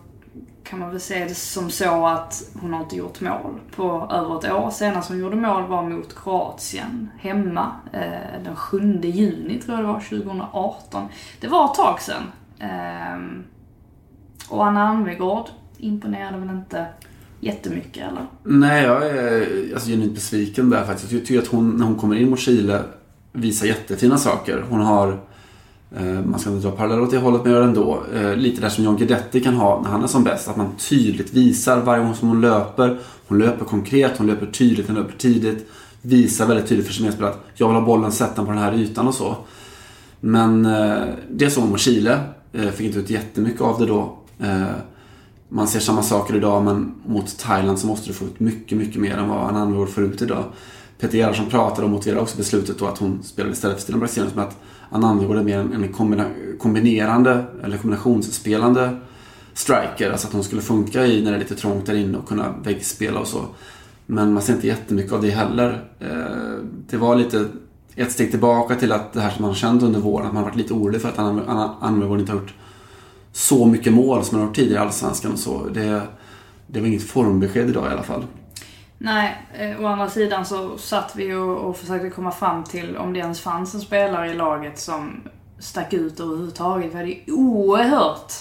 kan 0.64 0.78
man 0.78 0.90
väl 0.90 1.00
se 1.00 1.24
det 1.24 1.34
som 1.34 1.70
så 1.70 2.06
att 2.06 2.50
hon 2.60 2.72
har 2.72 2.80
inte 2.80 2.96
gjort 2.96 3.20
mål 3.20 3.60
på 3.76 4.08
över 4.10 4.38
ett 4.38 4.52
år. 4.52 4.70
Senast 4.70 5.08
hon 5.08 5.18
gjorde 5.18 5.36
mål 5.36 5.66
var 5.66 5.82
mot 5.82 6.22
Kroatien 6.22 7.10
hemma 7.18 7.72
eh, 7.92 8.42
den 8.44 8.56
7 8.56 9.00
juni 9.02 9.60
tror 9.60 9.76
jag 9.76 9.84
det 9.84 9.92
var, 9.92 10.00
2018. 10.00 11.08
Det 11.40 11.48
var 11.48 11.64
ett 11.64 11.74
tag 11.74 12.00
sedan. 12.00 12.22
Eh, 12.58 13.42
och 14.48 14.66
Anna 14.66 14.88
Almegård 14.88 15.48
imponerade 15.78 16.38
väl 16.38 16.50
inte 16.50 16.86
jättemycket 17.40 18.02
eller? 18.10 18.26
Nej, 18.44 18.84
jag 18.84 19.06
är 19.06 19.46
alltså, 19.74 19.88
genuint 19.88 20.14
besviken 20.14 20.70
där 20.70 20.84
faktiskt. 20.84 21.12
Jag 21.12 21.26
tycker 21.26 21.42
att 21.42 21.48
hon, 21.48 21.70
när 21.70 21.86
hon 21.86 21.94
kommer 21.94 22.16
in 22.16 22.30
mot 22.30 22.38
Chile, 22.38 22.82
visar 23.32 23.66
jättefina 23.66 24.18
saker. 24.18 24.64
Hon 24.68 24.80
har, 24.80 25.20
eh, 25.96 26.04
man 26.04 26.38
ska 26.38 26.50
inte 26.50 26.68
dra 26.68 26.76
paralleller 26.76 27.02
åt 27.02 27.10
det 27.10 27.18
hållet, 27.18 27.40
men 27.44 27.52
gör 27.52 27.60
det 27.60 27.66
ändå. 27.66 28.02
Eh, 28.14 28.36
lite 28.36 28.60
där 28.60 28.68
som 28.68 28.84
John 28.84 28.96
Guidetti 28.96 29.40
kan 29.40 29.54
ha 29.54 29.82
när 29.82 29.90
han 29.90 30.02
är 30.02 30.06
som 30.06 30.24
bäst. 30.24 30.48
Att 30.48 30.56
man 30.56 30.72
tydligt 30.88 31.32
visar 31.32 31.80
varje 31.80 32.04
gång 32.04 32.14
som 32.14 32.28
hon 32.28 32.40
löper. 32.40 32.98
Hon 33.28 33.38
löper 33.38 33.64
konkret, 33.64 34.18
hon 34.18 34.26
löper 34.26 34.46
tydligt, 34.46 34.86
hon 34.86 34.96
löper 34.96 35.18
tidigt. 35.18 35.70
Visar 36.02 36.46
väldigt 36.46 36.66
tydligt 36.66 36.86
för 36.86 36.94
sin 36.94 37.04
medspelare 37.04 37.32
att 37.32 37.44
jag 37.54 37.68
vill 37.68 37.76
ha 37.76 37.84
bollen, 37.84 38.12
sätta 38.12 38.34
den 38.34 38.46
på 38.46 38.52
den 38.52 38.60
här 38.60 38.74
ytan 38.74 39.08
och 39.08 39.14
så. 39.14 39.36
Men 40.20 40.66
eh, 40.66 41.04
det 41.30 41.50
såg 41.50 41.62
hon 41.62 41.70
mot 41.70 41.80
Chile. 41.80 42.20
Eh, 42.52 42.68
fick 42.68 42.86
inte 42.86 42.98
ut 42.98 43.10
jättemycket 43.10 43.60
av 43.60 43.78
det 43.78 43.86
då. 43.86 44.18
Eh, 44.38 44.66
man 45.48 45.68
ser 45.68 45.80
samma 45.80 46.02
saker 46.02 46.36
idag 46.36 46.64
men 46.64 46.94
mot 47.06 47.38
Thailand 47.38 47.78
så 47.78 47.86
måste 47.86 48.08
du 48.08 48.12
få 48.14 48.24
ut 48.24 48.40
mycket, 48.40 48.78
mycket 48.78 49.00
mer 49.00 49.16
än 49.16 49.28
vad 49.28 49.38
Anna 49.38 49.60
Anvegård 49.60 49.88
får 49.88 50.04
ut 50.04 50.22
idag. 50.22 50.44
Peter 50.98 51.18
Gerhardsson 51.18 51.46
pratade 51.50 51.84
och 51.84 51.90
motiverade 51.90 52.22
också 52.22 52.36
beslutet 52.36 52.78
då 52.78 52.86
att 52.86 52.98
hon 52.98 53.22
spelade 53.22 53.52
istället 53.52 53.76
för 53.76 53.82
Stina 53.82 53.98
Braxenius 53.98 54.34
med 54.34 54.44
att 54.44 54.56
Anna 54.90 55.08
Anvegård 55.08 55.36
är 55.36 55.42
mer 55.42 55.58
en, 55.58 55.94
kombina- 55.94 56.58
kombinerande 56.58 57.44
eller 57.64 57.78
kombinationsspelande 57.78 58.98
striker. 59.54 60.10
Alltså 60.10 60.26
att 60.26 60.32
hon 60.32 60.44
skulle 60.44 60.62
funka 60.62 61.06
i 61.06 61.24
när 61.24 61.30
det 61.30 61.36
är 61.36 61.40
lite 61.40 61.54
trångt 61.54 61.86
där 61.86 61.94
inne 61.94 62.18
och 62.18 62.28
kunna 62.28 62.54
väggspela 62.62 63.20
och 63.20 63.26
så. 63.26 63.40
Men 64.06 64.32
man 64.32 64.42
ser 64.42 64.52
inte 64.54 64.66
jättemycket 64.66 65.12
av 65.12 65.22
det 65.22 65.30
heller. 65.30 65.84
Eh, 66.00 66.64
det 66.90 66.96
var 66.96 67.16
lite 67.16 67.48
ett 67.94 68.12
steg 68.12 68.30
tillbaka 68.30 68.74
till 68.74 68.92
att 68.92 69.12
det 69.12 69.20
här 69.20 69.30
som 69.30 69.42
man 69.42 69.50
har 69.50 69.56
känt 69.56 69.82
under 69.82 70.00
våren, 70.00 70.26
att 70.26 70.32
man 70.32 70.42
har 70.42 70.50
varit 70.50 70.56
lite 70.58 70.74
orolig 70.74 71.00
för 71.00 71.08
att 71.08 71.18
Anna 71.18 71.76
Anvegård 71.80 72.20
inte 72.20 72.32
har 72.32 72.40
gjort 72.40 72.54
så 73.38 73.66
mycket 73.66 73.92
mål 73.92 74.24
som 74.24 74.36
man 74.36 74.40
har 74.40 74.48
gjort 74.48 74.56
tidigare 74.56 74.82
i 74.82 74.86
Allsvenskan 74.86 75.32
och 75.32 75.38
så. 75.38 75.64
Det, 75.64 76.02
det 76.66 76.80
var 76.80 76.86
inget 76.86 77.10
formbesked 77.10 77.68
idag 77.68 77.86
i 77.86 77.92
alla 77.92 78.02
fall. 78.02 78.24
Nej, 78.98 79.36
eh, 79.54 79.80
å 79.80 79.86
andra 79.86 80.10
sidan 80.10 80.46
så 80.46 80.78
satt 80.78 81.12
vi 81.16 81.34
och, 81.34 81.56
och 81.56 81.76
försökte 81.76 82.10
komma 82.10 82.32
fram 82.32 82.64
till 82.64 82.96
om 82.96 83.12
det 83.12 83.18
ens 83.20 83.40
fanns 83.40 83.74
en 83.74 83.80
spelare 83.80 84.30
i 84.30 84.34
laget 84.34 84.78
som 84.78 85.20
stack 85.58 85.92
ut 85.92 86.20
överhuvudtaget. 86.20 86.92
Vi 86.92 86.96
hade 86.96 87.08
ju 87.08 87.32
oerhört 87.32 88.32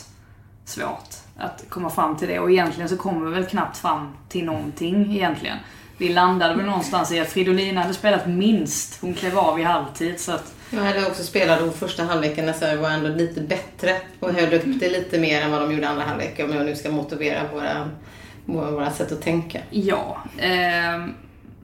svårt 0.65 1.09
att 1.37 1.65
komma 1.69 1.89
fram 1.89 2.15
till 2.15 2.27
det 2.27 2.39
och 2.39 2.51
egentligen 2.51 2.89
så 2.89 2.97
kommer 2.97 3.25
vi 3.25 3.35
väl 3.35 3.45
knappt 3.45 3.77
fram 3.77 4.07
till 4.29 4.45
någonting 4.45 5.15
egentligen. 5.15 5.57
vi 5.97 6.09
landade 6.09 6.55
väl 6.55 6.65
någonstans 6.65 7.11
i 7.11 7.19
att 7.19 7.29
Fridolina 7.29 7.81
hade 7.81 7.93
spelat 7.93 8.27
minst. 8.27 9.01
Hon 9.01 9.13
klev 9.13 9.37
av 9.37 9.59
i 9.59 9.63
halvtid. 9.63 10.19
Så 10.19 10.31
att, 10.31 10.53
jag 10.69 10.79
hade 10.79 11.05
också 11.05 11.23
spelat 11.23 11.59
då 11.59 11.71
första 11.71 12.03
halvleken 12.03 12.45
när 12.45 12.53
Sverige 12.53 12.77
var 12.77 12.89
ändå 12.89 13.09
lite 13.09 13.41
bättre 13.41 13.95
och 14.19 14.33
höll 14.33 14.53
upp 14.53 14.63
det 14.79 14.89
lite 14.89 15.19
mer 15.19 15.41
än 15.41 15.51
vad 15.51 15.61
de 15.61 15.71
gjorde 15.71 15.87
andra 15.87 16.03
halvlek. 16.03 16.39
Om 16.43 16.53
jag 16.53 16.65
nu 16.65 16.75
ska 16.75 16.91
motivera 16.91 17.41
våra, 17.53 17.89
våra, 18.45 18.71
våra 18.71 18.91
sätt 18.91 19.11
att 19.11 19.21
tänka. 19.21 19.59
ja. 19.69 20.23
ehm, 20.39 21.13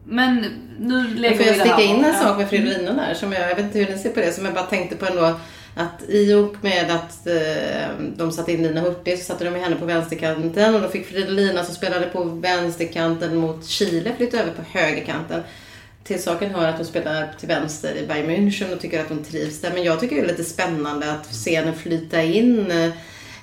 men 0.05 0.45
nu 0.79 1.07
lägger 1.07 1.37
får 1.37 1.43
vi 1.43 1.49
jag 1.49 1.59
det 1.59 1.63
här 1.63 1.77
sticka 1.77 1.93
in 1.93 2.05
en 2.05 2.13
sak 2.13 2.37
med 2.37 2.49
Fridolina 2.49 2.93
där? 2.93 3.13
Som 3.13 3.31
jag, 3.31 3.49
jag 3.49 3.55
vet 3.55 3.65
inte 3.65 3.79
hur 3.79 3.89
ni 3.89 3.97
ser 3.97 4.09
på 4.09 4.19
det, 4.19 4.31
som 4.31 4.45
jag 4.45 4.53
bara 4.53 4.63
tänkte 4.63 4.95
på 4.95 5.05
ändå. 5.05 5.39
Att 5.75 6.09
i 6.09 6.33
och 6.33 6.55
med 6.61 6.91
att 6.91 7.27
eh, 7.27 7.89
de 8.15 8.31
satte 8.31 8.51
in 8.51 8.63
Lina 8.63 8.81
Hurtig 8.81 9.19
så 9.19 9.25
satte 9.25 9.45
de 9.45 9.59
henne 9.59 9.75
på 9.75 9.85
vänsterkanten 9.85 10.75
och 10.75 10.81
då 10.81 10.87
fick 10.87 11.07
Fridolina 11.07 11.63
som 11.63 11.75
spelade 11.75 12.05
på 12.05 12.23
vänsterkanten 12.23 13.35
mot 13.35 13.65
Chile 13.65 14.11
flytta 14.17 14.39
över 14.39 14.51
på 14.51 14.79
högerkanten. 14.79 15.43
Till 16.03 16.23
saken 16.23 16.51
hör 16.55 16.67
att 16.67 16.75
hon 16.75 16.85
spelar 16.85 17.33
till 17.39 17.47
vänster 17.47 17.95
i 17.95 18.07
Bayern 18.07 18.29
München 18.29 18.73
och 18.73 18.79
tycker 18.79 19.01
att 19.01 19.09
hon 19.09 19.23
trivs 19.23 19.61
där. 19.61 19.73
Men 19.73 19.83
jag 19.83 19.99
tycker 19.99 20.15
det 20.15 20.21
är 20.21 20.27
lite 20.27 20.43
spännande 20.43 21.11
att 21.11 21.35
se 21.35 21.59
henne 21.59 21.73
flyta 21.73 22.23
in 22.23 22.71
eh, 22.71 22.91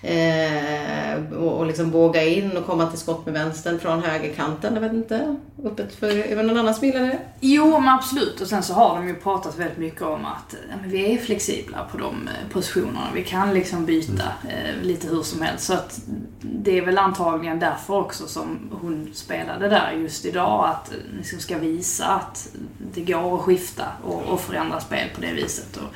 eh, 0.02 1.33
och, 1.33 1.59
och 1.59 1.66
liksom 1.66 1.90
våga 1.90 2.25
in 2.25 2.57
och 2.57 2.66
komma 2.66 2.87
till 2.87 2.99
skott 2.99 3.26
med 3.26 3.35
vänstern 3.35 3.78
från 3.78 4.02
högerkanten. 4.02 4.75
Jag 4.75 4.80
vet 4.80 4.92
inte. 4.92 5.37
Öppet 5.64 5.95
för, 5.95 6.09
är 6.09 6.37
det 6.37 6.42
någon 6.42 6.59
annan 6.59 6.75
som 6.75 6.87
gillar 6.87 7.00
det? 7.00 7.19
Jo, 7.40 7.80
men 7.80 7.88
absolut. 7.88 8.40
Och 8.40 8.47
sen 8.47 8.62
så 8.62 8.75
har 8.75 8.97
de 8.97 9.09
ju 9.09 9.14
pratat 9.14 9.59
väldigt 9.59 9.78
mycket 9.78 10.02
om 10.02 10.25
att 10.25 10.57
ja, 10.71 10.76
men 10.80 10.90
vi 10.90 11.14
är 11.14 11.19
flexibla 11.19 11.87
på 11.92 11.99
de 11.99 12.28
eh, 12.28 12.52
positionerna. 12.52 13.09
Vi 13.14 13.25
kan 13.25 13.54
liksom 13.54 13.87
byta 13.87 14.25
eh, 14.49 14.83
lite 14.83 15.09
hur 15.09 15.23
som 15.23 15.42
helst. 15.42 15.64
Så 15.64 15.73
att 15.73 16.00
det 16.40 16.78
är 16.78 16.87
väl 16.87 16.99
antagligen 16.99 17.59
därför 17.59 17.95
också 17.95 18.26
som 18.26 18.59
hon 18.80 19.11
spelade 19.14 19.69
där 19.69 19.92
just 19.92 20.25
idag. 20.25 20.69
Att 20.69 20.92
eh, 20.92 20.97
liksom 21.16 21.38
ska 21.38 21.59
visa 21.59 22.07
att 22.07 22.49
det 22.95 23.00
går 23.00 23.35
att 23.35 23.40
skifta 23.40 23.85
och, 24.04 24.23
och 24.23 24.40
förändra 24.40 24.80
spel 24.80 25.09
på 25.14 25.21
det 25.21 25.33
viset. 25.33 25.76
Och 25.76 25.95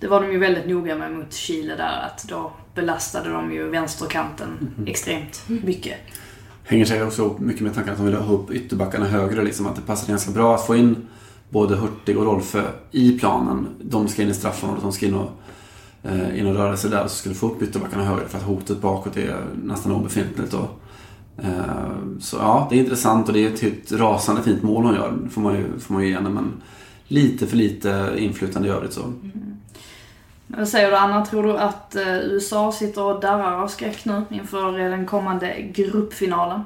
det 0.00 0.06
var 0.06 0.20
de 0.20 0.32
ju 0.32 0.38
väldigt 0.38 0.66
noga 0.66 0.94
med 0.94 1.12
mot 1.12 1.32
Chile 1.32 1.76
där. 1.76 2.02
Att 2.06 2.24
då 2.28 2.52
belastade 2.76 3.30
de 3.30 3.52
ju 3.52 3.68
vänsterkanten 3.68 4.74
extremt 4.86 5.42
mycket. 5.46 5.96
Hänger 6.64 6.84
säkert 6.84 7.06
också 7.06 7.22
ihop 7.22 7.38
mycket 7.38 7.62
med 7.62 7.74
tanken 7.74 7.92
att 7.92 7.98
de 7.98 8.06
vill 8.06 8.14
ha 8.14 8.34
upp 8.34 8.50
ytterbackarna 8.50 9.06
högre. 9.06 9.42
Liksom, 9.42 9.66
att 9.66 9.76
det 9.76 9.82
passar 9.82 10.08
ganska 10.08 10.30
bra 10.30 10.54
att 10.54 10.66
få 10.66 10.76
in 10.76 10.96
både 11.48 11.76
Hurtig 11.76 12.18
och 12.18 12.24
Rolfö 12.24 12.62
i 12.90 13.18
planen. 13.18 13.66
De 13.80 14.08
ska 14.08 14.22
in 14.22 14.28
i 14.28 14.34
straffområdet, 14.34 14.82
de 14.82 14.92
ska 14.92 15.06
in 15.06 15.14
och, 15.14 15.30
eh, 16.02 16.38
in 16.38 16.46
och 16.46 16.54
röra 16.54 16.76
sig 16.76 16.90
där. 16.90 17.02
Så 17.02 17.16
skulle 17.16 17.34
få 17.34 17.46
upp 17.46 17.62
ytterbackarna 17.62 18.04
högre 18.04 18.28
för 18.28 18.38
att 18.38 18.44
hotet 18.44 18.80
bakåt 18.80 19.16
är 19.16 19.44
nästan 19.62 19.92
obefintligt. 19.92 20.54
Och, 20.54 20.80
eh, 21.36 22.20
så 22.20 22.36
ja, 22.36 22.66
det 22.70 22.76
är 22.76 22.80
intressant 22.80 23.28
och 23.28 23.34
det 23.34 23.44
är 23.44 23.48
ett, 23.48 23.62
ett 23.62 23.92
rasande 23.92 24.42
fint 24.42 24.62
mål 24.62 24.84
hon 24.84 24.94
gör. 24.94 25.18
får 25.30 25.40
man 25.40 25.54
ju, 25.54 25.78
får 25.78 25.94
man 25.94 26.02
ju 26.02 26.08
ge 26.08 26.14
henne. 26.14 26.30
Men 26.30 26.52
lite 27.08 27.46
för 27.46 27.56
lite 27.56 28.14
inflytande 28.18 28.68
i 28.68 28.70
övrigt 28.70 28.92
så. 28.92 29.00
Men 29.00 29.55
vad 30.46 30.68
säger 30.68 30.90
du 30.90 30.96
Anna? 30.96 31.26
Tror 31.26 31.42
du 31.42 31.58
att 31.58 31.96
eh, 31.96 32.16
USA 32.16 32.72
sitter 32.72 33.02
och 33.02 33.20
darrar 33.20 33.62
av 33.62 33.68
skräck 33.68 34.04
nu 34.04 34.22
inför 34.30 34.80
eh, 34.80 34.90
den 34.90 35.06
kommande 35.06 35.54
gruppfinalen? 35.60 36.60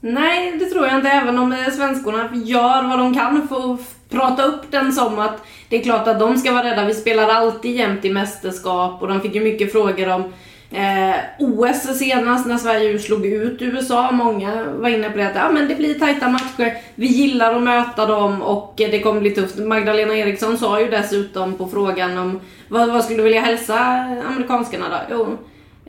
Nej, 0.00 0.56
det 0.58 0.66
tror 0.66 0.86
jag 0.86 0.96
inte. 0.96 1.08
Även 1.08 1.38
om 1.38 1.52
eh, 1.52 1.70
svenskorna 1.70 2.28
gör 2.34 2.82
vad 2.82 2.98
de 2.98 3.14
kan 3.14 3.48
för 3.48 3.74
att 3.74 3.80
prata 4.08 4.42
upp 4.42 4.70
den 4.70 4.92
som 4.92 5.18
att 5.18 5.42
det 5.68 5.76
är 5.76 5.82
klart 5.82 6.08
att 6.08 6.20
de 6.20 6.36
ska 6.36 6.52
vara 6.52 6.64
rädda. 6.64 6.84
Vi 6.84 6.94
spelar 6.94 7.28
alltid 7.28 7.76
jämt 7.76 8.04
i 8.04 8.12
mästerskap 8.12 9.02
och 9.02 9.08
de 9.08 9.20
fick 9.20 9.34
ju 9.34 9.44
mycket 9.44 9.72
frågor 9.72 10.08
om 10.08 10.32
eh, 10.70 11.16
OS 11.38 11.98
senast 11.98 12.46
när 12.46 12.58
Sverige 12.58 12.98
slog 12.98 13.26
ut 13.26 13.62
USA. 13.62 14.12
Många 14.12 14.64
var 14.64 14.88
inne 14.88 15.10
på 15.10 15.18
det 15.18 15.26
att 15.26 15.36
ja, 15.36 15.50
men 15.50 15.68
det 15.68 15.74
blir 15.74 15.94
tajta 15.94 16.28
matcher. 16.28 16.76
Vi 16.94 17.06
gillar 17.06 17.54
att 17.54 17.62
möta 17.62 18.06
dem 18.06 18.42
och 18.42 18.74
det 18.76 19.00
kommer 19.00 19.20
bli 19.20 19.30
tufft. 19.30 19.58
Magdalena 19.58 20.16
Eriksson 20.16 20.58
sa 20.58 20.80
ju 20.80 20.90
dessutom 20.90 21.54
på 21.54 21.68
frågan 21.68 22.18
om 22.18 22.40
vad, 22.68 22.92
vad 22.92 23.04
skulle 23.04 23.18
du 23.18 23.22
vilja 23.22 23.40
hälsa 23.40 23.78
amerikanskarna 24.26 24.88
då? 24.88 24.96
Jo, 25.10 25.38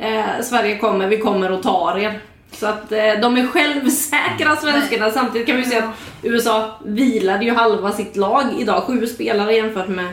eh, 0.06 0.42
Sverige 0.44 0.78
kommer, 0.78 1.08
vi 1.08 1.18
kommer 1.18 1.52
och 1.52 1.64
tar 1.64 2.00
er. 2.00 2.20
Så 2.52 2.68
att 2.68 2.92
eh, 2.92 3.14
de 3.22 3.38
är 3.38 3.48
självsäkra 3.48 4.56
svenskarna. 4.56 5.12
Samtidigt 5.12 5.48
kan 5.48 5.58
vi 5.58 5.64
se 5.64 5.78
att 5.78 5.90
USA 6.24 6.80
vilade 6.86 7.46
ju 7.46 7.54
halva 7.54 7.92
sitt 7.92 8.16
lag 8.16 8.46
idag. 8.60 8.84
Sju 8.84 9.08
spelare 9.08 9.56
jämfört 9.56 9.88
med 9.88 10.08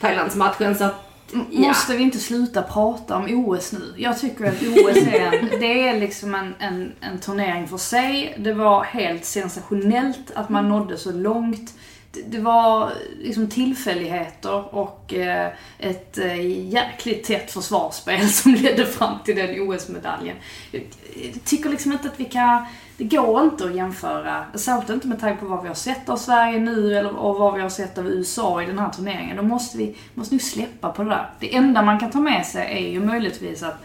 Thailandsmatchen. 0.00 0.74
Så 0.74 0.84
att, 0.84 1.07
ja. 1.32 1.68
Måste 1.68 1.96
vi 1.96 2.02
inte 2.02 2.18
sluta 2.18 2.62
prata 2.62 3.16
om 3.16 3.46
OS 3.46 3.72
nu? 3.72 3.94
Jag 3.96 4.18
tycker 4.18 4.44
att 4.44 4.62
OS 4.62 4.96
är, 4.96 5.20
en, 5.20 5.48
det 5.60 5.88
är 5.88 6.00
liksom 6.00 6.34
en, 6.34 6.54
en, 6.58 6.92
en 7.00 7.18
turnering 7.18 7.68
för 7.68 7.76
sig. 7.76 8.34
Det 8.38 8.52
var 8.52 8.84
helt 8.84 9.24
sensationellt 9.24 10.30
att 10.34 10.48
man 10.48 10.68
nådde 10.68 10.98
så 10.98 11.12
långt. 11.12 11.74
Det, 12.12 12.22
det 12.22 12.38
var 12.38 12.92
liksom 13.18 13.48
tillfälligheter 13.50 14.74
och 14.74 15.14
eh, 15.14 15.52
ett 15.78 16.18
eh, 16.18 16.68
jäkligt 16.70 17.24
tätt 17.24 17.50
försvarsspel 17.50 18.28
som 18.28 18.54
ledde 18.54 18.86
fram 18.86 19.18
till 19.24 19.36
den 19.36 19.60
OS-medaljen. 19.60 20.36
Jag, 20.70 20.82
jag 21.22 21.44
tycker 21.44 21.70
liksom 21.70 21.92
inte 21.92 22.08
att 22.08 22.20
vi 22.20 22.24
kan... 22.24 22.66
Det 22.98 23.04
går 23.04 23.42
inte 23.42 23.64
att 23.64 23.74
jämföra, 23.74 24.44
särskilt 24.54 24.90
inte 24.90 25.08
med 25.08 25.20
tanke 25.20 25.40
på 25.40 25.46
vad 25.46 25.62
vi 25.62 25.68
har 25.68 25.74
sett 25.74 26.08
av 26.08 26.16
Sverige 26.16 26.58
nu 26.58 26.96
eller, 26.96 27.16
och 27.16 27.36
vad 27.36 27.54
vi 27.54 27.60
har 27.60 27.68
sett 27.68 27.98
av 27.98 28.06
USA 28.06 28.62
i 28.62 28.66
den 28.66 28.78
här 28.78 28.90
turneringen. 28.90 29.36
Då 29.36 29.42
måste 29.42 29.78
vi 29.78 29.96
måste 30.14 30.34
nu 30.34 30.38
släppa 30.38 30.92
på 30.92 31.04
det 31.04 31.10
där. 31.10 31.30
Det 31.40 31.54
enda 31.54 31.82
man 31.82 32.00
kan 32.00 32.10
ta 32.10 32.20
med 32.20 32.46
sig 32.46 32.86
är 32.86 32.92
ju 32.92 33.00
möjligtvis 33.00 33.62
att 33.62 33.76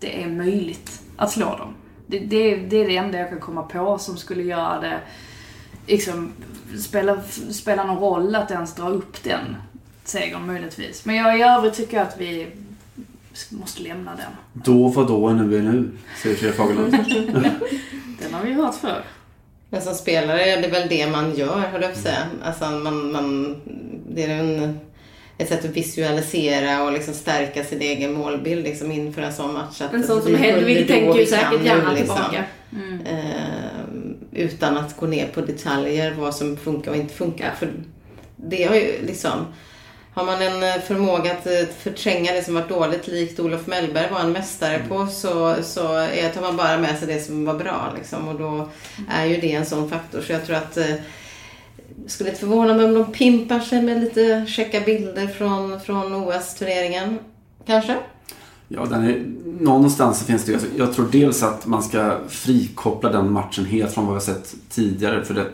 det 0.00 0.22
är 0.22 0.28
möjligt 0.28 1.02
att 1.16 1.30
slå 1.30 1.56
dem. 1.56 1.74
Det, 2.06 2.18
det, 2.18 2.56
det 2.56 2.76
är 2.76 2.86
det 2.86 2.96
enda 2.96 3.18
jag 3.18 3.28
kan 3.28 3.40
komma 3.40 3.62
på 3.62 3.98
som 3.98 4.16
skulle 4.16 4.42
göra 4.42 4.80
det, 4.80 4.98
liksom, 5.86 6.32
spela, 6.78 7.22
spela 7.50 7.84
någon 7.84 7.98
roll 7.98 8.34
att 8.34 8.50
ens 8.50 8.74
dra 8.74 8.88
upp 8.88 9.22
den 9.22 9.56
segern 10.04 10.46
möjligtvis. 10.46 11.04
Men 11.04 11.16
jag, 11.16 11.38
i 11.38 11.42
övrigt 11.42 11.74
tycker 11.74 11.96
jag 11.96 12.06
att 12.06 12.20
vi 12.20 12.48
måste 13.50 13.82
lämna 13.82 14.10
den. 14.10 14.30
Då 14.52 14.88
var 14.88 15.08
då, 15.08 15.30
nu 15.30 15.56
är 15.56 15.62
nu, 15.62 15.90
säger 16.22 16.36
Fredrik 16.36 16.56
Fagerlund. 16.56 16.92
Den 18.22 18.34
har 18.34 18.44
vi 18.44 18.52
hört 18.52 18.74
förr. 18.74 19.04
Men 19.70 19.82
som 19.82 19.94
spelare 19.94 20.42
är 20.42 20.62
det 20.62 20.68
väl 20.68 20.88
det 20.88 21.06
man 21.06 21.34
gör, 21.36 21.58
höll 21.58 21.82
jag 21.82 21.92
på 21.92 21.98
att 21.98 22.04
säga. 22.04 22.26
Alltså 22.42 22.64
man, 22.64 23.12
man, 23.12 23.56
det 24.08 24.22
är 24.22 24.28
en, 24.28 24.78
ett 25.38 25.48
sätt 25.48 25.64
att 25.64 25.76
visualisera 25.76 26.84
och 26.84 26.92
liksom 26.92 27.14
stärka 27.14 27.64
sin 27.64 27.80
egen 27.80 28.12
målbild 28.12 28.64
liksom 28.64 28.92
inför 28.92 29.22
en 29.22 29.32
sån 29.32 29.52
match. 29.52 29.80
Att 29.80 29.94
En 29.94 30.02
sån 30.02 30.22
som 30.22 30.34
Hedvig 30.34 30.88
tänker 30.88 31.18
ju 31.18 31.26
säkert 31.26 31.64
gärna 31.64 31.92
nu, 31.92 31.98
liksom. 31.98 32.16
tillbaka. 32.16 32.44
Eh, 33.10 33.82
utan 34.32 34.76
att 34.76 34.96
gå 34.96 35.06
ner 35.06 35.26
på 35.26 35.40
detaljer, 35.40 36.14
vad 36.18 36.34
som 36.34 36.56
funkar 36.56 36.90
och 36.90 36.96
inte 36.96 37.14
funkar. 37.14 37.54
För 37.58 37.68
det 38.36 38.64
har 38.64 38.74
ju 38.74 39.06
liksom... 39.06 39.46
Har 40.14 40.24
man 40.24 40.42
en 40.42 40.62
eh, 40.62 40.80
förmåga 40.86 41.32
att 41.32 41.46
eh, 41.46 41.52
förtränga 41.78 42.32
det 42.32 42.44
som 42.44 42.54
varit 42.54 42.68
dåligt, 42.68 43.06
likt 43.08 43.40
Olof 43.40 43.66
Mellberg 43.66 44.10
var 44.12 44.20
en 44.20 44.32
mästare 44.32 44.82
på, 44.88 45.06
så, 45.06 45.54
så 45.62 45.92
är, 45.94 46.30
tar 46.30 46.40
man 46.40 46.56
bara 46.56 46.78
med 46.78 46.98
sig 46.98 47.08
det 47.08 47.20
som 47.20 47.44
var 47.44 47.54
bra. 47.54 47.92
Liksom, 47.98 48.28
och 48.28 48.38
då 48.38 48.68
är 49.10 49.24
ju 49.26 49.36
det 49.40 49.52
en 49.52 49.66
sån 49.66 49.90
faktor. 49.90 50.20
Så 50.20 50.32
jag 50.32 50.46
tror 50.46 50.56
att 50.56 50.76
eh, 50.76 50.94
skulle 52.06 52.28
inte 52.30 52.40
förvåna 52.40 52.74
mig 52.74 52.84
om 52.84 52.94
de 52.94 53.12
pimpar 53.12 53.60
sig 53.60 53.82
med 53.82 54.00
lite 54.00 54.46
checka 54.48 54.80
bilder 54.80 55.26
från, 55.26 55.80
från 55.80 56.14
OS-turneringen. 56.14 57.18
Kanske? 57.66 57.96
Ja, 58.68 58.84
den 58.90 59.04
är, 59.04 59.24
någonstans 59.64 60.18
så 60.18 60.24
finns 60.24 60.44
det 60.44 60.52
ju- 60.52 60.58
alltså, 60.58 60.70
Jag 60.78 60.94
tror 60.94 61.08
dels 61.12 61.42
att 61.42 61.66
man 61.66 61.82
ska 61.82 62.18
frikoppla 62.28 63.12
den 63.12 63.32
matchen 63.32 63.64
helt 63.64 63.94
från 63.94 64.06
vad 64.06 64.14
vi 64.14 64.16
har 64.20 64.34
sett 64.34 64.54
tidigare. 64.70 65.24
För 65.24 65.34
det, 65.34 65.46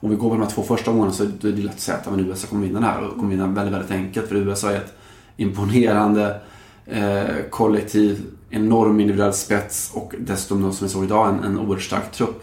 om 0.00 0.10
vi 0.10 0.16
går 0.16 0.28
på 0.28 0.34
de 0.34 0.42
här 0.42 0.50
två 0.50 0.62
första 0.62 0.90
omgångarna 0.90 1.14
så 1.14 1.24
är 1.24 1.28
det 1.40 1.48
lätt 1.48 1.74
att 1.74 1.80
säga 1.80 1.98
att 1.98 2.10
men 2.10 2.20
USA 2.20 2.46
kommer 2.46 2.66
vinna 2.66 2.80
den 2.80 2.88
här 2.88 3.02
och 3.02 3.16
kommer 3.16 3.30
vinna 3.30 3.46
väldigt, 3.46 3.74
väldigt 3.74 3.90
enkelt. 3.90 4.28
För 4.28 4.34
USA 4.34 4.70
är 4.70 4.76
ett 4.76 4.94
imponerande 5.36 6.40
eh, 6.86 7.24
kollektiv, 7.50 8.26
enorm 8.50 9.00
individuell 9.00 9.32
spets 9.32 9.90
och 9.94 10.14
dessutom 10.18 10.72
som 10.72 10.86
vi 10.86 10.92
såg 10.92 11.04
idag 11.04 11.28
en, 11.28 11.44
en 11.44 11.58
oerhört 11.58 11.82
stark 11.82 12.12
trupp. 12.12 12.42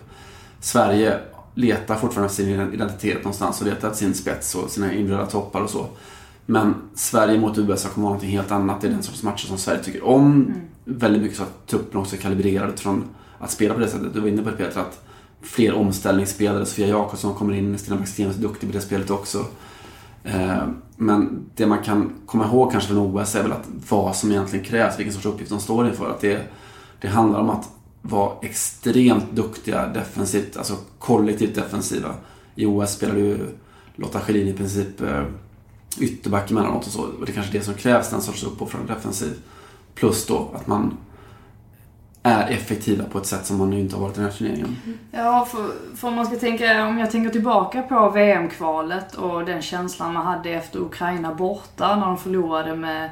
Sverige 0.60 1.20
letar 1.54 1.96
fortfarande 1.96 2.34
sin 2.34 2.74
identitet 2.74 3.18
någonstans 3.18 3.62
och 3.62 3.68
letar 3.68 3.94
sin 3.94 4.14
spets 4.14 4.56
och 4.56 4.70
sina 4.72 4.92
individuella 4.92 5.26
toppar 5.26 5.62
och 5.62 5.70
så. 5.70 5.86
Men 6.46 6.76
Sverige 6.96 7.40
mot 7.40 7.58
USA 7.58 7.90
kommer 7.90 8.06
vara 8.06 8.14
någonting 8.14 8.38
helt 8.38 8.52
annat. 8.52 8.82
Det 8.82 8.88
är 8.88 8.92
den 8.92 9.04
sorts 9.04 9.24
matcher 9.24 9.48
som 9.48 9.58
Sverige 9.58 9.84
tycker 9.84 10.06
om. 10.06 10.54
Väldigt 10.84 11.22
mycket 11.22 11.38
så 11.38 11.44
att 11.44 11.68
truppen 11.68 12.02
också 12.02 12.16
är 12.16 12.20
kalibrerad 12.20 12.70
utifrån 12.70 13.04
att 13.40 13.52
spela 13.52 13.74
på 13.74 13.80
det 13.80 13.88
sättet. 13.88 14.14
Du 14.14 14.20
var 14.20 14.28
inne 14.28 14.42
på 14.42 14.50
det 14.50 14.56
Peter, 14.56 14.82
att 14.82 15.07
fler 15.42 15.74
omställningsspelare. 15.74 16.66
Sofia 16.66 16.88
Jakobsson 16.88 17.36
kommer 17.36 17.54
in, 17.54 17.78
Stina 17.78 17.96
Blackstenius 17.96 18.38
är 18.38 18.42
duktig 18.42 18.70
på 18.70 18.76
det 18.76 18.82
spelet 18.82 19.10
också. 19.10 19.46
Eh, 20.24 20.68
men 20.98 21.46
det 21.56 21.66
man 21.66 21.84
kan 21.84 22.14
komma 22.26 22.46
ihåg 22.46 22.72
kanske 22.72 22.90
från 22.90 23.16
OS 23.16 23.36
är 23.36 23.44
väl 23.44 23.52
att 23.52 23.68
vad 23.90 24.16
som 24.16 24.32
egentligen 24.32 24.66
krävs, 24.66 25.00
vilken 25.00 25.14
sorts 25.14 25.26
uppgift 25.26 25.52
de 25.52 25.60
står 25.60 25.88
inför. 25.88 26.10
Att 26.10 26.22
det, 26.22 26.42
det 27.02 27.08
handlar 27.08 27.40
om 27.40 27.50
att 27.50 27.70
vara 28.02 28.32
extremt 28.42 29.32
duktiga 29.32 29.88
defensivt, 29.88 30.58
alltså 30.58 30.76
kollektivt 31.00 31.56
defensiva. 31.56 32.14
I 32.56 32.66
OS 32.66 32.92
spelade 32.92 33.20
ju 33.20 33.38
Lotta 33.96 34.20
Schelin 34.20 34.48
i 34.48 34.54
princip 34.54 35.02
eh, 35.02 35.24
ytterback 36.00 36.52
emellanåt 36.52 36.86
och 36.86 36.92
så. 36.92 37.02
Och 37.02 37.26
det 37.26 37.32
är 37.32 37.34
kanske 37.34 37.58
det 37.58 37.64
som 37.64 37.74
krävs, 37.74 38.10
den 38.10 38.22
sorts 38.22 38.44
uppoffrande 38.44 38.94
defensiv. 38.94 39.34
Plus 39.96 40.26
då 40.26 40.52
att 40.56 40.68
man 40.68 40.98
är 42.24 42.48
effektiva 42.48 43.04
på 43.04 43.18
ett 43.18 43.26
sätt 43.26 43.46
som 43.46 43.58
man 43.58 43.74
inte 43.74 43.96
har 43.96 44.02
varit 44.02 44.18
i 44.18 44.20
den 44.20 44.30
här 44.30 44.38
turneringen. 44.38 44.76
Ja, 45.12 45.48
för, 45.52 45.96
för 45.96 46.08
om 46.08 46.16
man 46.16 46.26
ska 46.26 46.36
tänka, 46.36 46.88
om 46.88 47.00
jag 47.00 47.12
tänker 47.12 47.30
tillbaka 47.30 47.82
på 47.82 48.10
VM-kvalet 48.10 49.16
och 49.16 49.46
den 49.46 49.62
känslan 49.62 50.14
man 50.14 50.26
hade 50.26 50.50
efter 50.50 50.80
Ukraina 50.80 51.34
borta 51.34 51.96
när 51.96 52.06
de 52.06 52.18
förlorade 52.18 52.76
med 52.76 53.10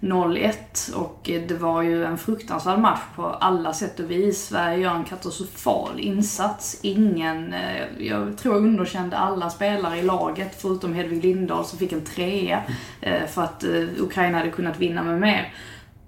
0-1 0.00 0.94
och 0.94 1.20
det 1.24 1.54
var 1.60 1.82
ju 1.82 2.04
en 2.04 2.18
fruktansvärd 2.18 2.78
match 2.78 3.00
på 3.16 3.26
alla 3.26 3.72
sätt 3.72 4.00
och 4.00 4.10
vis. 4.10 4.46
Sverige 4.46 4.78
gör 4.78 4.94
en 4.94 5.04
katastrofal 5.04 6.00
insats. 6.00 6.78
Ingen, 6.82 7.52
eh, 7.52 8.06
jag 8.06 8.38
tror 8.38 8.54
jag 8.54 8.64
underkände 8.64 9.16
alla 9.16 9.50
spelare 9.50 9.98
i 9.98 10.02
laget 10.02 10.62
förutom 10.62 10.94
Hedvig 10.94 11.24
Lindahl 11.24 11.64
som 11.64 11.78
fick 11.78 11.92
en 11.92 12.04
trea 12.04 12.62
eh, 13.00 13.26
för 13.26 13.42
att 13.42 13.64
eh, 13.64 13.84
Ukraina 13.98 14.38
hade 14.38 14.50
kunnat 14.50 14.78
vinna 14.78 15.02
med 15.02 15.20
mer. 15.20 15.54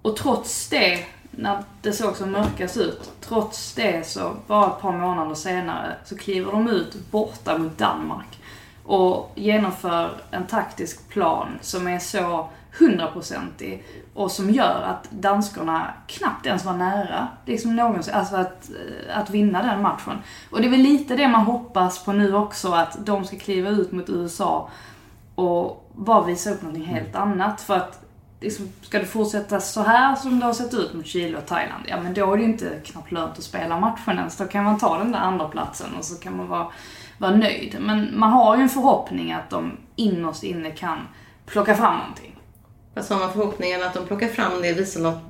Och 0.03 0.17
trots 0.17 0.69
det, 0.69 0.99
när 1.39 1.65
det 1.83 1.93
såg 1.93 2.17
som 2.17 2.33
mörkast 2.33 2.77
ut, 2.77 3.13
trots 3.21 3.75
det 3.75 4.07
så 4.07 4.37
bara 4.47 4.67
ett 4.67 4.81
par 4.81 4.93
månader 4.93 5.35
senare 5.35 5.97
så 6.05 6.17
kliver 6.17 6.53
de 6.53 6.69
ut 6.69 7.11
borta 7.11 7.59
mot 7.59 7.79
Danmark 7.79 8.39
och 8.85 9.33
genomför 9.35 10.11
en 10.31 10.47
taktisk 10.47 11.09
plan 11.09 11.49
som 11.61 11.89
är 11.89 11.99
så 11.99 12.49
hundraprocentig 12.79 13.85
och 14.15 14.31
som 14.31 14.51
gör 14.51 14.83
att 14.83 15.11
danskarna 15.11 15.87
knappt 16.07 16.47
ens 16.47 16.65
var 16.65 16.73
nära 16.73 17.29
liksom 17.47 17.77
någonsin, 17.77 18.15
alltså 18.15 18.37
att, 18.37 18.71
eh, 18.71 19.19
att 19.19 19.31
vinna 19.31 19.63
den 19.63 19.83
matchen. 19.83 20.19
Och 20.51 20.61
det 20.61 20.67
är 20.67 20.71
väl 20.71 20.81
lite 20.81 21.17
det 21.17 21.29
man 21.29 21.45
hoppas 21.45 22.05
på 22.05 22.13
nu 22.13 22.35
också, 22.35 22.73
att 22.73 23.07
de 23.07 23.25
ska 23.25 23.37
kliva 23.37 23.69
ut 23.69 23.93
mot 23.93 24.11
USA 24.11 24.69
och 25.35 25.91
bara 25.95 26.25
visa 26.25 26.51
upp 26.51 26.63
någonting 26.63 26.87
helt 26.87 27.17
annat. 27.17 27.61
För 27.61 27.77
att 27.77 28.08
liksom, 28.41 28.69
ska 28.83 28.99
det 28.99 29.05
fortsätta 29.05 29.61
så 29.61 29.83
här 29.83 30.17
som 30.17 30.41
det 30.41 30.47
har 30.47 30.53
sett 30.53 30.75
ut 30.75 30.95
mot 30.95 31.07
Chile 31.07 31.39
och 31.39 31.47
Thailand, 31.47 31.85
ja 31.89 32.01
men 32.01 32.15
då 32.15 32.33
är 32.33 32.37
det 32.37 32.43
ju 32.43 32.49
inte 32.49 32.81
knappt 32.85 33.13
lönt 33.13 33.39
att 33.39 33.45
spela 33.45 33.81
matchen 33.81 34.19
ens. 34.19 34.37
Då 34.37 34.45
kan 34.45 34.65
man 34.65 34.79
ta 34.79 34.99
den 34.99 35.13
där 35.13 35.19
andra 35.19 35.49
platsen 35.49 35.95
och 35.99 36.05
så 36.05 36.15
kan 36.15 36.37
man 36.37 36.49
vara, 36.49 36.67
vara 37.19 37.37
nöjd. 37.37 37.77
Men 37.81 38.19
man 38.19 38.31
har 38.31 38.57
ju 38.57 38.63
en 38.63 38.69
förhoppning 38.69 39.33
att 39.33 39.51
de 39.51 39.73
innerst 39.97 40.43
inne 40.43 40.71
kan 40.71 40.99
plocka 41.47 41.75
fram 41.75 41.99
någonting. 41.99 42.37
Fast 42.95 43.11
har 43.11 43.19
man 43.19 43.33
förhoppningen 43.33 43.83
att 43.83 43.95
de 43.95 44.07
plockar 44.07 44.29
fram 44.29 44.63
det, 44.63 44.73
visar 44.73 45.01
något 45.01 45.23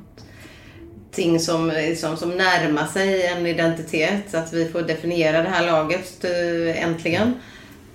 ting 1.10 1.40
som, 1.40 1.72
som, 1.96 2.16
som 2.16 2.30
närmar 2.36 2.86
sig 2.86 3.26
en 3.26 3.46
identitet. 3.46 4.34
Att 4.34 4.52
vi 4.52 4.68
får 4.68 4.82
definiera 4.82 5.42
det 5.42 5.48
här 5.48 5.66
laget 5.66 6.24
eh, 6.24 6.84
äntligen. 6.84 7.34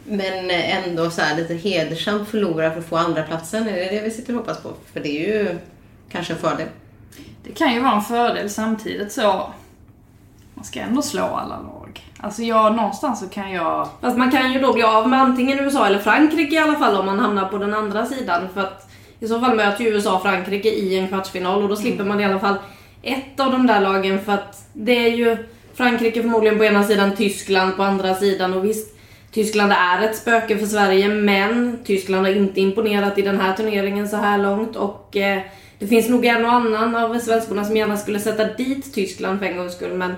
Men 0.05 0.49
ändå 0.49 1.09
så 1.09 1.21
här 1.21 1.35
lite 1.35 1.53
hedersamt 1.53 2.29
förlora 2.29 2.71
för 2.71 2.79
att 2.79 2.85
få 2.85 2.97
andra 2.97 3.23
platsen. 3.23 3.67
Är 3.67 3.75
det 3.75 3.89
det 3.89 4.01
vi 4.01 4.11
sitter 4.11 4.33
och 4.33 4.39
hoppas 4.39 4.61
på? 4.61 4.69
För 4.93 4.99
det 4.99 5.09
är 5.09 5.27
ju 5.27 5.57
kanske 6.11 6.33
en 6.33 6.39
fördel. 6.39 6.67
Det 7.43 7.51
kan 7.51 7.73
ju 7.73 7.79
vara 7.79 7.95
en 7.95 8.01
fördel 8.01 8.49
samtidigt 8.49 9.11
så 9.11 9.53
man 10.53 10.65
ska 10.65 10.79
ändå 10.79 11.01
slå 11.01 11.23
alla 11.23 11.59
lag. 11.59 12.01
Alltså 12.19 12.43
jag, 12.43 12.75
någonstans 12.75 13.19
så 13.19 13.27
kan 13.29 13.51
jag... 13.51 13.89
Fast 14.01 14.17
man 14.17 14.31
kan 14.31 14.53
ju 14.53 14.59
då 14.59 14.73
bli 14.73 14.83
av 14.83 15.09
med 15.09 15.21
antingen 15.21 15.59
USA 15.59 15.85
eller 15.85 15.99
Frankrike 15.99 16.55
i 16.55 16.59
alla 16.59 16.75
fall 16.75 16.95
om 16.95 17.05
man 17.05 17.19
hamnar 17.19 17.47
på 17.47 17.57
den 17.57 17.73
andra 17.73 18.05
sidan. 18.05 18.47
För 18.53 18.61
att 18.61 18.89
i 19.19 19.27
så 19.27 19.39
fall 19.39 19.55
möter 19.55 19.83
ju 19.83 19.89
USA 19.89 20.19
Frankrike 20.19 20.69
i 20.69 20.99
en 20.99 21.07
kvartsfinal 21.07 21.63
och 21.63 21.69
då 21.69 21.75
slipper 21.75 22.03
man 22.03 22.19
i 22.19 22.25
alla 22.25 22.39
fall 22.39 22.55
ett 23.01 23.39
av 23.39 23.51
de 23.51 23.67
där 23.67 23.79
lagen 23.81 24.19
för 24.25 24.31
att 24.31 24.67
det 24.73 25.05
är 25.05 25.15
ju 25.15 25.37
Frankrike 25.73 26.21
förmodligen 26.21 26.57
på 26.57 26.63
ena 26.63 26.83
sidan, 26.83 27.15
Tyskland 27.15 27.75
på 27.75 27.83
andra 27.83 28.15
sidan 28.15 28.53
och 28.53 28.65
visst 28.65 28.92
Tyskland 29.33 29.71
är 29.71 30.01
ett 30.01 30.15
spöke 30.17 30.57
för 30.57 30.65
Sverige 30.65 31.07
men 31.09 31.79
Tyskland 31.85 32.25
har 32.25 32.33
inte 32.33 32.61
imponerat 32.61 33.17
i 33.17 33.21
den 33.21 33.39
här 33.39 33.55
turneringen 33.55 34.09
så 34.09 34.17
här 34.17 34.37
långt 34.37 34.75
och 34.75 35.17
eh, 35.17 35.41
det 35.79 35.87
finns 35.87 36.09
nog 36.09 36.25
en 36.25 36.45
och 36.45 36.51
annan 36.51 36.95
av 36.95 37.19
svenskorna 37.19 37.63
som 37.65 37.77
gärna 37.77 37.97
skulle 37.97 38.19
sätta 38.19 38.43
dit 38.45 38.93
Tyskland 38.93 39.39
för 39.39 39.45
en 39.45 39.57
gångs 39.57 39.73
skull 39.75 39.93
men 39.93 40.15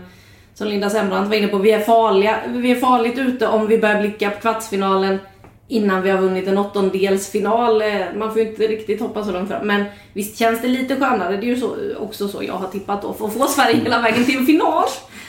som 0.53 0.67
Linda 0.67 0.89
Sembrant 0.89 1.27
var 1.27 1.35
inne 1.35 1.47
på, 1.47 1.57
vi 1.57 1.71
är, 1.71 1.79
farliga, 1.79 2.39
vi 2.47 2.71
är 2.71 2.75
farligt 2.75 3.17
ute 3.17 3.47
om 3.47 3.67
vi 3.67 3.77
börjar 3.77 4.01
blicka 4.01 4.29
på 4.29 4.41
kvartsfinalen 4.41 5.19
innan 5.67 6.01
vi 6.01 6.09
har 6.09 6.17
vunnit 6.21 6.47
en 6.47 6.57
åttondelsfinal. 6.57 7.81
Eh, 7.81 7.89
Man 8.15 8.33
får 8.33 8.41
ju 8.41 8.49
inte 8.49 8.67
riktigt 8.67 9.01
hoppa 9.01 9.23
så 9.23 9.31
långt 9.31 9.49
fram. 9.49 9.67
Men 9.67 9.85
visst 10.13 10.37
känns 10.37 10.61
det 10.61 10.67
lite 10.67 10.95
skönare. 10.95 11.37
Det 11.37 11.45
är 11.45 11.49
ju 11.49 11.57
så, 11.57 11.75
också 11.99 12.27
så 12.27 12.43
jag 12.43 12.53
har 12.53 12.67
tippat 12.67 13.01
då. 13.01 13.13
För 13.13 13.25
att 13.25 13.33
få 13.33 13.47
Sverige 13.47 13.75
hela 13.83 14.01
vägen 14.01 14.25
till 14.25 14.37
en 14.37 14.45
final. 14.45 14.83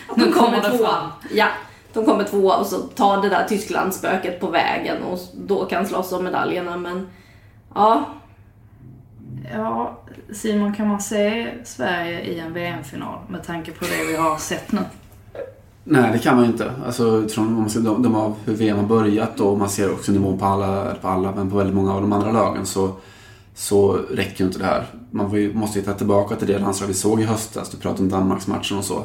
Att 0.08 0.16
de 0.16 0.32
kommer 0.32 0.76
tvåa. 0.76 1.12
Ja, 1.34 1.46
de 1.96 2.06
kommer 2.06 2.24
tvåa 2.24 2.56
och 2.56 2.66
så 2.66 2.78
tar 2.78 3.22
det 3.22 3.28
där 3.28 3.44
Tysklandsspöket 3.48 4.40
på 4.40 4.46
vägen 4.46 5.02
och 5.02 5.18
då 5.34 5.64
kan 5.64 5.86
slåss 5.86 6.12
om 6.12 6.24
medaljerna. 6.24 6.76
Men 6.76 7.08
ja, 7.74 8.04
Ja, 9.52 9.98
Simon, 10.32 10.74
kan 10.74 10.88
man 10.88 11.00
se 11.00 11.54
Sverige 11.64 12.20
i 12.20 12.38
en 12.38 12.52
VM-final 12.52 13.18
med 13.28 13.44
tanke 13.44 13.72
på 13.72 13.84
det 13.84 14.04
vi 14.08 14.16
har 14.16 14.38
sett 14.38 14.72
nu? 14.72 14.80
Nej, 15.84 16.12
det 16.12 16.18
kan 16.18 16.36
man 16.36 16.44
ju 16.44 16.50
inte. 16.50 16.72
Alltså, 16.86 17.16
utifrån 17.16 17.46
om 17.46 17.54
man 17.54 17.70
ser 17.70 17.80
de, 17.80 18.02
de 18.02 18.14
av 18.14 18.34
hur 18.44 18.54
VM 18.54 18.76
har 18.76 18.84
börjat 18.84 19.40
och 19.40 19.58
man 19.58 19.68
ser 19.68 19.92
också 19.92 20.12
nivån 20.12 20.38
på 20.38 20.44
alla, 20.44 20.94
på 20.94 21.08
alla, 21.08 21.32
men 21.32 21.50
på 21.50 21.56
väldigt 21.56 21.74
många 21.74 21.94
av 21.94 22.00
de 22.00 22.12
andra 22.12 22.32
lagen 22.32 22.66
så, 22.66 22.92
så 23.54 23.92
räcker 23.92 24.40
ju 24.40 24.46
inte 24.46 24.58
det 24.58 24.64
här. 24.64 24.86
Man 25.10 25.32
ju, 25.32 25.54
måste 25.54 25.78
ju 25.78 25.84
ta 25.84 25.92
tillbaka 25.92 26.36
till 26.36 26.46
det 26.46 26.58
landslag 26.58 26.88
vi 26.88 26.94
såg 26.94 27.20
i 27.20 27.24
höstas. 27.24 27.70
Du 27.70 27.76
pratade 27.76 28.02
om 28.02 28.08
Danmarksmatchen 28.08 28.78
och 28.78 28.84
så. 28.84 29.04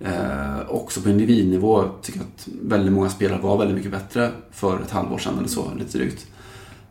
Eh, 0.00 0.60
också 0.68 1.00
på 1.00 1.08
individnivå 1.08 1.84
tycker 2.02 2.18
jag 2.20 2.26
att 2.36 2.48
väldigt 2.62 2.92
många 2.92 3.08
spelare 3.08 3.40
var 3.40 3.58
väldigt 3.58 3.76
mycket 3.76 3.90
bättre 3.92 4.30
för 4.50 4.80
ett 4.80 4.90
halvår 4.90 5.18
sedan 5.18 5.38
eller 5.38 5.48
så, 5.48 5.74
lite 5.78 5.98
drygt. 5.98 6.26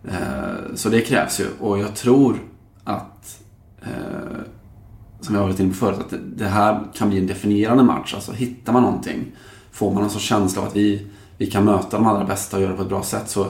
Eh, 0.08 0.76
så 0.76 0.90
det 0.90 1.02
krävs 1.02 1.40
ju 1.40 1.46
och 1.60 1.80
jag 1.80 1.96
tror 1.96 2.38
att 2.84 3.40
eh, 3.82 4.38
som 5.22 5.36
jag 5.36 5.42
har 5.42 5.48
varit 5.48 5.60
inne 5.60 5.70
på 5.70 5.76
förut, 5.76 6.00
att 6.00 6.14
det- 6.36 6.46
här 6.46 6.84
kan 6.94 7.10
bli 7.10 7.20
en 7.20 7.28
definierande 7.28 7.84
match. 7.84 8.14
Alltså 8.14 8.32
hittar 8.32 8.74
man 8.74 8.84
någonting, 8.84 9.32
får 9.72 9.94
man 9.94 10.04
en 10.04 10.10
sån 10.10 10.20
känsla 10.22 10.62
av 10.62 10.68
att 10.68 10.76
vi, 10.76 11.08
vi 11.38 11.46
kan 11.52 11.66
möta 11.66 11.98
de 11.98 12.08
allra 12.08 12.26
bästa 12.26 12.58
och 12.58 12.62
göra 12.64 12.72
det 12.72 12.78
på 12.78 12.84
ett 12.84 12.90
bra 12.90 13.04
sätt 13.04 13.30
så 13.30 13.44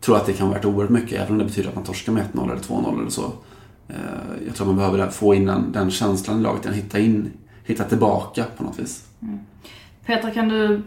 tror 0.00 0.16
jag 0.16 0.20
att 0.20 0.26
det 0.26 0.32
kan 0.32 0.48
vara 0.48 0.58
värt 0.58 0.64
oerhört 0.64 0.90
mycket. 0.90 1.20
Även 1.20 1.32
om 1.32 1.38
det 1.38 1.44
betyder 1.44 1.68
att 1.68 1.74
man 1.74 1.84
torskar 1.84 2.12
med 2.12 2.24
1-0 2.32 2.50
eller 2.52 2.62
2-0 2.62 3.00
eller 3.00 3.10
så. 3.10 3.32
Eh, 3.88 3.96
jag 4.46 4.54
tror 4.54 4.66
man 4.66 4.76
behöver 4.76 5.10
få 5.10 5.34
in 5.34 5.46
den, 5.46 5.72
den 5.72 5.90
känslan 5.90 6.38
i 6.40 6.42
laget, 6.42 6.62
den 6.62 6.74
hitta, 6.74 6.98
in, 6.98 7.30
hitta 7.64 7.84
tillbaka 7.84 8.44
på 8.56 8.64
något 8.64 8.78
vis. 8.78 9.04
Petra, 10.06 10.30
kan 10.30 10.48
du 10.48 10.82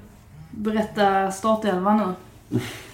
berätta 0.51 1.31
startelvan 1.31 2.15
nu? 2.49 2.59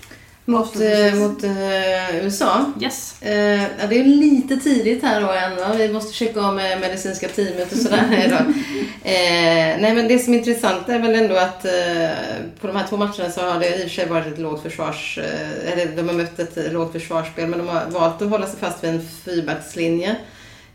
Mot, 0.46 0.76
eh, 0.76 1.16
mot 1.16 1.44
eh, 1.44 2.26
USA. 2.26 2.66
Yes. 2.82 3.22
Eh, 3.22 3.62
ja, 3.62 3.88
det 3.90 4.00
är 4.00 4.04
lite 4.04 4.58
tidigt 4.58 5.04
här 5.04 5.22
då 5.22 5.32
än. 5.32 5.56
va? 5.56 5.74
Vi 5.78 5.94
måste 5.94 6.14
checka 6.14 6.42
av 6.42 6.56
med 6.56 6.80
medicinska 6.82 7.28
teamet 7.28 7.72
och 7.72 7.78
sådär. 7.78 8.28
då. 8.30 8.54
Eh, 9.04 9.78
nej 9.80 9.96
men 9.96 10.08
det 10.08 10.20
som 10.20 10.34
är 10.34 10.38
intressant 10.38 10.90
är 10.90 11.00
väl 11.00 11.16
ändå 11.16 11.36
att 11.36 11.66
eh, 11.66 12.10
på 12.60 12.68
de 12.68 12.76
här 12.76 12.88
två 12.88 12.98
matcherna 12.98 13.32
så 13.32 13.42
har 13.42 13.60
det 13.60 13.76
i 13.76 13.78
och 13.78 13.82
för 13.82 13.90
sig 13.90 14.06
varit 14.06 14.28
ett 14.28 14.40
lågt 14.40 14.64
försvars... 14.64 15.18
Eh, 15.18 15.72
eller 15.72 15.96
de 15.96 16.08
har 16.08 16.16
mött 16.16 16.40
ett 16.40 16.74
lågt 16.74 16.92
försvarsspel 16.92 17.48
men 17.48 17.60
de 17.60 17.68
har 17.68 17.86
valt 17.90 18.22
att 18.22 18.30
hålla 18.30 18.48
sig 18.48 18.60
fast 18.60 18.84
vid 18.84 18.90
en 18.90 19.08
fyrbackslinje. 19.26 20.16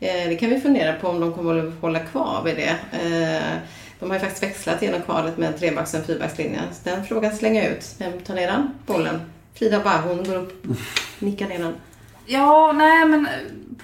Eh, 0.01 0.29
det 0.29 0.37
kan 0.37 0.51
vi 0.51 0.61
fundera 0.61 0.93
på 0.93 1.09
om 1.09 1.21
de 1.21 1.33
kommer 1.33 1.69
att 1.69 1.75
hålla 1.81 1.99
kvar 1.99 2.43
vid 2.45 2.57
det. 2.57 2.77
Eh, 2.93 3.59
de 3.99 4.11
har 4.11 4.17
ju 4.17 4.21
faktiskt 4.21 4.43
växlat 4.43 4.83
genom 4.83 5.03
kvalet 5.03 5.39
med 5.39 5.49
en 5.49 5.59
trebacks 5.59 5.95
och 5.95 6.01
en 6.01 6.07
fyrbackslinje. 6.07 6.61
Så 6.73 6.91
den 6.91 7.05
frågan 7.05 7.37
slänger 7.37 7.63
jag 7.63 7.73
ut. 7.73 7.95
Vem 7.99 8.21
tar 8.21 8.35
ner 8.35 8.47
den? 8.47 8.71
Bollen? 8.87 9.21
Frida 9.55 9.81
bara, 9.85 10.01
hon 10.01 10.25
går 10.25 10.35
upp, 10.35 10.67
och 10.67 11.23
nickar 11.23 11.49
ner 11.49 11.59
den. 11.59 11.75
Ja, 12.27 12.73
nej 12.73 13.07
men 13.07 13.29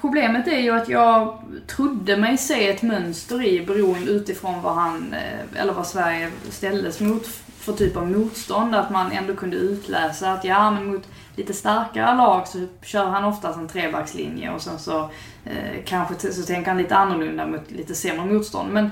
problemet 0.01 0.49
är 0.49 0.59
ju 0.59 0.71
att 0.71 0.89
jag 0.89 1.39
trodde 1.67 2.17
mig 2.17 2.39
se 2.39 2.69
ett 2.69 2.83
mönster 2.83 3.47
i 3.47 3.67
beroende 3.67 4.11
utifrån 4.11 4.63
vad 4.63 4.75
han, 4.75 5.15
eh, 5.15 5.61
eller 5.63 5.73
vad 5.73 5.87
Sverige 5.87 6.31
ställdes 6.51 7.01
mot 7.01 7.27
för 7.59 7.73
typ 7.73 7.97
av 7.97 8.11
motstånd. 8.11 8.75
Att 8.75 8.91
man 8.91 9.13
ändå 9.13 9.35
kunde 9.35 9.57
utläsa 9.57 10.33
att 10.33 10.45
ja, 10.45 10.71
men 10.71 10.87
mot 10.87 11.09
lite 11.37 11.53
starkare 11.53 12.17
lag 12.17 12.49
så 12.49 12.67
kör 12.83 13.05
han 13.05 13.25
oftast 13.25 13.59
en 13.59 13.69
trebackslinje 13.69 14.51
och 14.51 14.63
sen 14.63 14.79
så 14.79 15.11
eh, 15.45 15.85
kanske 15.85 16.33
så 16.33 16.43
tänker 16.43 16.71
han 16.71 16.79
lite 16.79 16.97
annorlunda 16.97 17.47
mot 17.47 17.71
lite 17.71 17.95
sämre 17.95 18.27
motstånd. 18.27 18.73
Men 18.73 18.91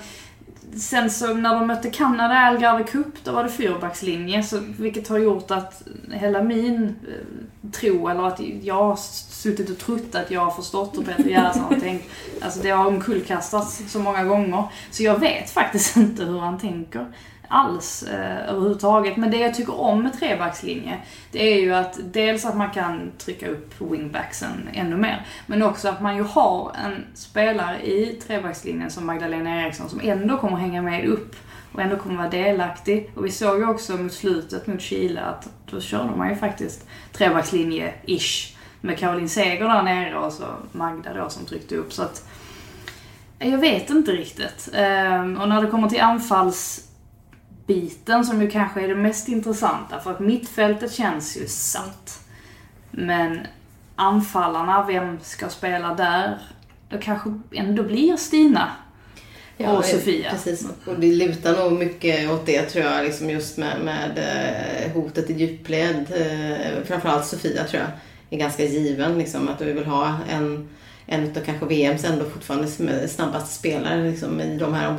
Sen 0.76 1.11
så 1.11 1.35
när 1.35 1.55
de 1.55 1.66
mötte 1.66 1.90
Kanada 1.90 2.35
i 2.35 2.37
Algarve 2.37 2.85
Cup, 2.85 3.24
då 3.24 3.33
var 3.33 3.44
det 3.44 3.50
fyrbackslinje. 3.50 4.42
Så, 4.42 4.61
vilket 4.79 5.09
har 5.09 5.18
gjort 5.18 5.50
att 5.50 5.83
hela 6.11 6.42
min 6.42 6.96
eh, 7.09 7.70
tro, 7.72 8.09
eller 8.09 8.22
att 8.22 8.40
jag 8.62 8.74
har 8.74 8.96
suttit 9.31 9.70
och 9.70 9.79
trott 9.79 10.14
att 10.14 10.31
jag 10.31 10.40
har 10.40 10.50
förstått 10.50 10.96
och 10.98 11.07
Peter 11.07 11.29
Gerhardsson 11.29 11.62
har 11.62 11.81
tänkt. 11.81 12.11
Alltså 12.40 12.61
det 12.62 12.70
har 12.70 12.87
omkullkastats 12.87 13.83
så 13.88 13.98
många 13.98 14.24
gånger. 14.24 14.64
Så 14.90 15.03
jag 15.03 15.20
vet 15.20 15.50
faktiskt 15.50 15.96
inte 15.96 16.24
hur 16.24 16.38
han 16.38 16.59
tänker 16.59 17.07
alls 17.51 18.03
eh, 18.03 18.51
överhuvudtaget. 18.51 19.17
Men 19.17 19.31
det 19.31 19.37
jag 19.37 19.55
tycker 19.55 19.81
om 19.81 20.03
med 20.03 20.21
trebackslinje, 20.21 20.99
det 21.33 21.53
är 21.53 21.61
ju 21.61 21.75
att 21.75 21.99
dels 22.13 22.45
att 22.45 22.57
man 22.57 22.71
kan 22.71 23.13
trycka 23.19 23.49
upp 23.49 23.81
wingbacksen 23.81 24.69
ännu 24.73 24.97
mer, 24.97 25.27
men 25.47 25.63
också 25.63 25.89
att 25.89 26.01
man 26.01 26.17
ju 26.17 26.23
har 26.23 26.73
en 26.85 27.07
spelare 27.15 27.87
i 27.87 28.21
trebackslinjen 28.27 28.91
som 28.91 29.07
Magdalena 29.07 29.63
Eriksson 29.63 29.89
som 29.89 30.01
ändå 30.03 30.37
kommer 30.37 30.57
hänga 30.57 30.83
med 30.83 31.05
upp 31.09 31.37
och 31.73 31.81
ändå 31.81 31.97
kommer 31.97 32.17
vara 32.17 32.29
delaktig. 32.29 33.11
Och 33.15 33.25
vi 33.25 33.31
såg 33.31 33.59
ju 33.59 33.69
också 33.69 33.97
mot 33.97 34.13
slutet 34.13 34.67
mot 34.67 34.81
Chile 34.81 35.21
att 35.21 35.49
då 35.71 35.81
körde 35.81 36.17
man 36.17 36.29
ju 36.29 36.37
faktiskt 36.37 36.87
trebackslinje-ish 37.13 38.57
med 38.81 38.99
Caroline 38.99 39.29
Seger 39.29 39.69
där 39.69 39.83
nere 39.83 40.19
och 40.19 40.33
så 40.33 40.45
Magda 40.73 41.15
då 41.15 41.29
som 41.29 41.47
tryckte 41.47 41.77
upp. 41.77 41.93
Så 41.93 42.03
att 42.03 42.29
Jag 43.39 43.59
vet 43.59 43.91
inte 43.91 44.13
riktigt. 44.13 44.69
Ehm, 44.75 45.41
och 45.41 45.49
när 45.49 45.63
det 45.63 45.71
kommer 45.71 45.89
till 45.89 46.01
anfalls 46.01 46.89
anfallsbiten 47.71 48.25
som 48.25 48.43
ju 48.43 48.51
kanske 48.51 48.81
är 48.81 48.89
det 48.89 48.95
mest 48.95 49.29
intressanta. 49.29 50.01
För 50.01 50.11
att 50.11 50.21
mittfältet 50.21 50.93
känns 50.93 51.37
ju 51.37 51.47
satt. 51.47 52.21
Men 52.91 53.41
anfallarna, 53.97 54.87
vem 54.87 55.19
ska 55.23 55.49
spela 55.49 55.95
där? 55.95 56.39
Det 56.89 56.99
kanske 56.99 57.41
ändå 57.53 57.83
blir 57.83 58.17
Stina 58.17 58.71
och 59.59 59.85
Sofia. 59.85 60.31
Precis, 60.31 60.67
och 60.87 61.01
det 61.01 61.13
lutar 61.13 61.57
nog 61.57 61.79
mycket 61.79 62.31
åt 62.31 62.47
det 62.47 62.63
tror 62.63 62.85
jag, 62.85 63.05
liksom 63.05 63.31
just 63.31 63.59
med, 63.59 63.81
med 63.81 64.19
eh, 64.19 64.93
hotet 64.93 65.31
i 65.31 65.33
djupled. 65.33 66.07
Eh, 66.15 66.85
Framförallt 66.85 67.27
Sofia 67.27 67.65
tror 67.65 67.83
jag 67.83 67.91
är 68.31 68.39
ganska 68.39 68.65
given, 68.65 69.19
liksom, 69.19 69.49
att 69.49 69.61
vi 69.61 69.73
vill 69.73 69.87
ha 69.87 70.19
en, 70.31 70.69
en 71.07 71.31
av 71.31 71.41
kanske 71.47 71.67
VMs 71.67 72.05
ändå 72.05 72.25
fortfarande 72.25 72.69
snabbaste 73.09 73.55
spelare 73.55 74.11
liksom, 74.11 74.41
i 74.41 74.57
de 74.59 74.75
här 74.75 74.95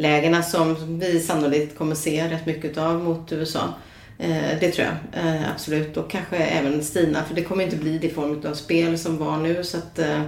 lägena 0.00 0.42
som 0.42 0.98
vi 0.98 1.20
sannolikt 1.20 1.78
kommer 1.78 1.94
se 1.94 2.28
rätt 2.28 2.46
mycket 2.46 2.78
av 2.78 3.04
mot 3.04 3.32
USA. 3.32 3.74
Eh, 4.18 4.58
Det 4.60 4.70
tror 4.70 4.86
jag 4.86 5.24
eh, 5.24 5.50
absolut. 5.54 5.96
Och 5.96 6.10
kanske 6.10 6.36
även 6.36 6.84
Stina, 6.84 7.24
för 7.24 7.34
det 7.34 7.42
kommer 7.42 7.64
inte 7.64 7.76
bli 7.76 7.98
det 7.98 8.08
form 8.08 8.42
av 8.50 8.54
spel 8.54 8.98
som 8.98 9.18
var 9.18 9.36
nu. 9.36 9.64
Så 9.64 9.78
att, 9.78 9.98
eh, 9.98 10.20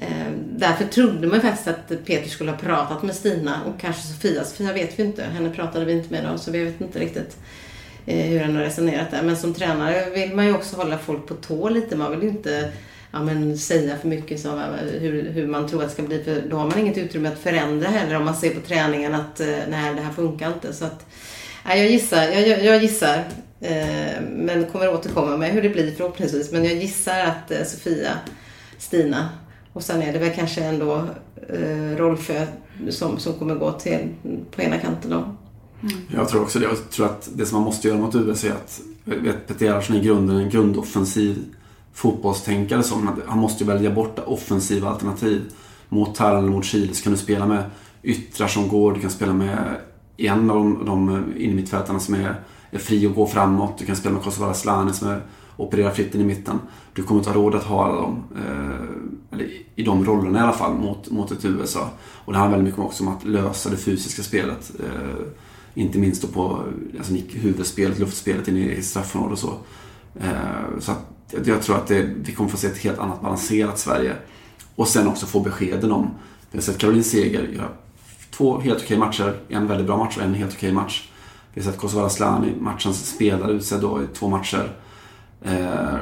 eh 0.00 0.30
därför 0.56 0.84
trodde 0.84 1.26
man 1.26 1.40
faktiskt 1.40 1.68
att 1.68 2.04
Peter 2.04 2.28
skulle 2.28 2.50
ha 2.50 2.58
pratat 2.58 3.02
med 3.02 3.14
Stina 3.14 3.60
och 3.64 3.80
kanske 3.80 4.02
Sofia. 4.02 4.44
Sofia 4.44 4.72
vet 4.72 4.98
vi 4.98 5.02
inte, 5.02 5.24
henne 5.24 5.50
pratade 5.50 5.84
vi 5.84 5.92
inte 5.92 6.12
med 6.12 6.24
då, 6.32 6.38
så 6.38 6.50
vi 6.50 6.64
vet 6.64 6.80
inte 6.80 6.98
riktigt 6.98 7.36
eh, 8.06 8.26
hur 8.26 8.40
han 8.40 8.56
har 8.56 8.62
resonerat 8.62 9.10
där. 9.10 9.22
Men 9.22 9.36
som 9.36 9.54
tränare 9.54 10.10
vill 10.10 10.34
man 10.34 10.46
ju 10.46 10.54
också 10.54 10.76
hålla 10.76 10.98
folk 10.98 11.26
på 11.26 11.34
tå 11.34 11.68
lite. 11.68 11.96
Man 11.96 12.10
vill 12.10 12.22
ju 12.22 12.28
inte 12.28 12.72
ja, 13.12 13.22
men 13.22 13.58
säga 13.58 13.96
för 13.96 14.08
mycket 14.08 14.40
så, 14.40 14.48
eh, 14.48 15.00
hur, 15.00 15.30
hur 15.30 15.46
man 15.46 15.68
tror 15.68 15.82
att 15.82 15.88
det 15.88 15.94
ska 15.94 16.02
bli. 16.02 16.24
För 16.24 16.42
då 16.50 16.56
har 16.56 16.66
man 16.66 16.78
inget 16.78 16.98
utrymme 16.98 17.28
att 17.28 17.38
förändra 17.38 17.88
heller 17.88 18.16
om 18.16 18.24
man 18.24 18.36
ser 18.36 18.50
på 18.50 18.60
träningen 18.60 19.14
att 19.14 19.40
eh, 19.40 19.46
nej, 19.46 19.94
det 19.94 20.00
här 20.00 20.12
funkar 20.12 20.52
inte. 20.52 20.72
Så 20.72 20.84
att, 20.84 21.06
nej, 21.64 21.80
jag 21.80 21.90
gissar, 21.90 22.22
jag, 22.22 22.48
jag, 22.48 22.64
jag 22.64 22.82
gissar 22.82 23.24
eh, 23.60 24.20
men 24.32 24.66
kommer 24.72 24.94
återkomma 24.94 25.36
med 25.36 25.50
hur 25.50 25.62
det 25.62 25.68
blir 25.68 25.94
förhoppningsvis. 25.94 26.52
Men 26.52 26.64
jag 26.64 26.74
gissar 26.74 27.20
att 27.20 27.50
eh, 27.50 27.64
Sofia, 27.64 28.12
Stina 28.78 29.28
och 29.72 29.82
sen 29.82 30.02
är 30.02 30.12
det 30.12 30.18
väl 30.18 30.34
kanske 30.34 30.64
ändå 30.64 31.04
eh, 31.48 31.96
Rolfö 31.96 32.46
som, 32.90 33.18
som 33.18 33.32
kommer 33.32 33.54
gå 33.54 33.72
till 33.72 34.08
på 34.50 34.62
ena 34.62 34.78
kanten 34.78 35.10
då. 35.10 35.16
Mm. 35.16 36.02
Jag 36.14 36.28
tror 36.28 36.42
också 36.42 36.58
det. 36.58 36.64
Jag 36.64 36.90
tror 36.90 37.06
att 37.06 37.28
det 37.34 37.46
som 37.46 37.56
man 37.56 37.64
måste 37.64 37.88
göra 37.88 37.98
mot 37.98 38.14
USA 38.14 38.48
är 38.48 38.50
att 38.50 38.80
Peter 39.46 39.66
Gerhardsson 39.66 39.96
är 39.96 40.00
i 40.00 40.04
grunden 40.04 40.36
en 40.36 40.50
grundoffensiv 40.50 41.44
fotbollstänkare. 41.96 42.82
Som, 42.82 43.08
att 43.08 43.14
han 43.26 43.38
måste 43.38 43.64
ju 43.64 43.70
välja 43.70 43.90
bort 43.90 44.18
offensiva 44.26 44.88
alternativ. 44.88 45.42
Mot 45.88 46.14
Thailand 46.14 46.50
mot 46.50 46.64
Chile 46.64 46.94
så 46.94 47.02
kan 47.02 47.12
du 47.12 47.18
spela 47.18 47.46
med 47.46 47.64
yttrar 48.02 48.48
som 48.48 48.68
går. 48.68 48.92
Du 48.92 49.00
kan 49.00 49.10
spela 49.10 49.32
med 49.32 49.76
en 50.16 50.50
av 50.50 50.56
de, 50.56 50.84
de 50.86 51.24
innermittfältarna 51.36 52.00
som 52.00 52.14
är, 52.14 52.40
är 52.70 52.78
fri 52.78 53.06
att 53.06 53.14
gå 53.14 53.26
framåt. 53.26 53.78
Du 53.78 53.86
kan 53.86 53.96
spela 53.96 54.14
med 54.14 54.24
Kosovare 54.24 54.50
Asllani 54.50 54.92
som 54.92 55.08
är, 55.08 55.22
opererar 55.56 55.90
fritt 55.90 56.14
in 56.14 56.20
i 56.20 56.24
mitten. 56.24 56.58
Du 56.92 57.02
kommer 57.02 57.20
inte 57.20 57.30
ha 57.30 57.36
råd 57.36 57.54
att 57.54 57.64
ha 57.64 57.84
alla 57.84 57.94
dem. 57.94 58.24
Eh, 58.36 59.34
eller 59.34 59.48
i 59.74 59.82
de 59.82 60.04
rollerna 60.04 60.38
i 60.38 60.42
alla 60.42 60.52
fall 60.52 60.74
mot, 60.74 61.10
mot 61.10 61.30
ett 61.30 61.44
USA. 61.44 61.90
Och 62.00 62.32
det 62.32 62.38
handlar 62.38 62.58
väldigt 62.58 62.74
mycket 62.74 62.86
också 62.86 63.04
om 63.04 63.16
att 63.16 63.24
lösa 63.24 63.70
det 63.70 63.76
fysiska 63.76 64.22
spelet. 64.22 64.72
Eh, 64.80 65.26
inte 65.74 65.98
minst 65.98 66.22
då 66.22 66.28
på 66.28 66.62
alltså, 66.98 67.14
huvudspelet, 67.14 67.98
luftspelet 67.98 68.48
in 68.48 68.56
i 68.56 68.82
straffområdet 68.82 69.32
och 69.32 69.38
så. 69.38 69.54
Eh, 70.20 70.78
så 70.80 70.92
att, 70.92 71.15
jag- 71.46 71.62
tror 71.62 71.76
att 71.76 71.86
det, 71.86 72.02
vi 72.02 72.32
kommer 72.32 72.50
få 72.50 72.56
se 72.56 72.66
ett 72.66 72.78
helt 72.78 72.98
annat 72.98 73.22
balanserat 73.22 73.78
Sverige. 73.78 74.12
Och 74.74 74.88
sen 74.88 75.08
också 75.08 75.26
få 75.26 75.40
beskeden 75.40 75.92
om, 75.92 76.10
vi 76.50 76.58
har 76.58 76.62
sett 76.62 76.78
Caroline 76.78 77.04
Seger 77.04 77.42
göra 77.48 77.68
två 78.30 78.58
helt 78.58 78.82
okej 78.82 78.98
matcher, 78.98 79.34
en 79.48 79.66
väldigt 79.66 79.86
bra 79.86 79.96
match 79.96 80.16
och 80.16 80.22
en 80.22 80.34
helt 80.34 80.52
okej 80.54 80.72
match. 80.72 81.10
Vi 81.54 81.62
har 81.62 81.70
sett 81.70 81.80
Kosovare 81.80 82.06
Asllani, 82.06 82.52
matchens 82.60 83.10
spelare, 83.10 83.52
utsedd 83.52 83.80
då 83.80 84.02
i 84.02 84.06
två 84.14 84.28
matcher. 84.28 84.72
Eh, 85.42 85.94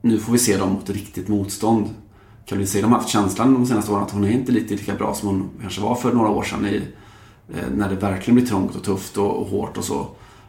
nu 0.00 0.18
får 0.18 0.32
vi 0.32 0.38
se 0.38 0.56
dem 0.56 0.72
mot 0.72 0.90
riktigt 0.90 1.28
motstånd. 1.28 1.86
Caroline 2.46 2.66
Seger 2.68 2.86
har 2.86 2.96
haft 2.96 3.08
känslan 3.08 3.54
de 3.54 3.66
senaste 3.66 3.92
åren 3.92 4.02
att 4.02 4.10
hon 4.10 4.24
är 4.24 4.30
inte 4.30 4.52
lite 4.52 4.74
lika 4.74 4.94
bra 4.94 5.14
som 5.14 5.28
hon 5.28 5.50
kanske 5.60 5.80
var 5.80 5.94
för 5.94 6.12
några 6.12 6.28
år 6.28 6.42
sedan 6.42 6.66
i, 6.66 6.82
eh, 7.54 7.64
när 7.74 7.88
det 7.88 7.94
verkligen 7.96 8.34
blir 8.34 8.46
trångt 8.46 8.76
och 8.76 8.82
tufft 8.84 9.16
och, 9.16 9.36
och 9.42 9.46
hårt 9.46 9.76
och 9.78 9.84
så. 9.84 10.06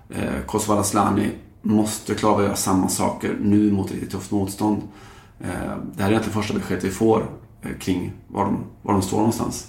Eh, 0.10 0.42
Kosovare 0.46 0.80
Asllani 0.82 1.30
måste 1.62 2.16
klara 2.16 2.34
av 2.34 2.40
att 2.40 2.46
göra 2.46 2.56
samma 2.56 2.90
saker 2.90 3.36
nu 3.42 3.72
mot 3.72 3.92
riktigt 3.92 4.12
tufft 4.12 4.32
motstånd. 4.32 4.82
Eh, 5.42 5.48
det 5.96 6.04
här 6.04 6.10
är 6.10 6.12
egentligen 6.12 6.42
första 6.42 6.54
beskedet 6.54 6.84
vi 6.84 6.90
får 6.90 7.30
eh, 7.64 7.78
kring 7.80 8.12
var 8.28 8.46
de, 8.46 8.64
var 8.82 8.94
de 8.94 9.02
står 9.02 9.18
någonstans. 9.18 9.68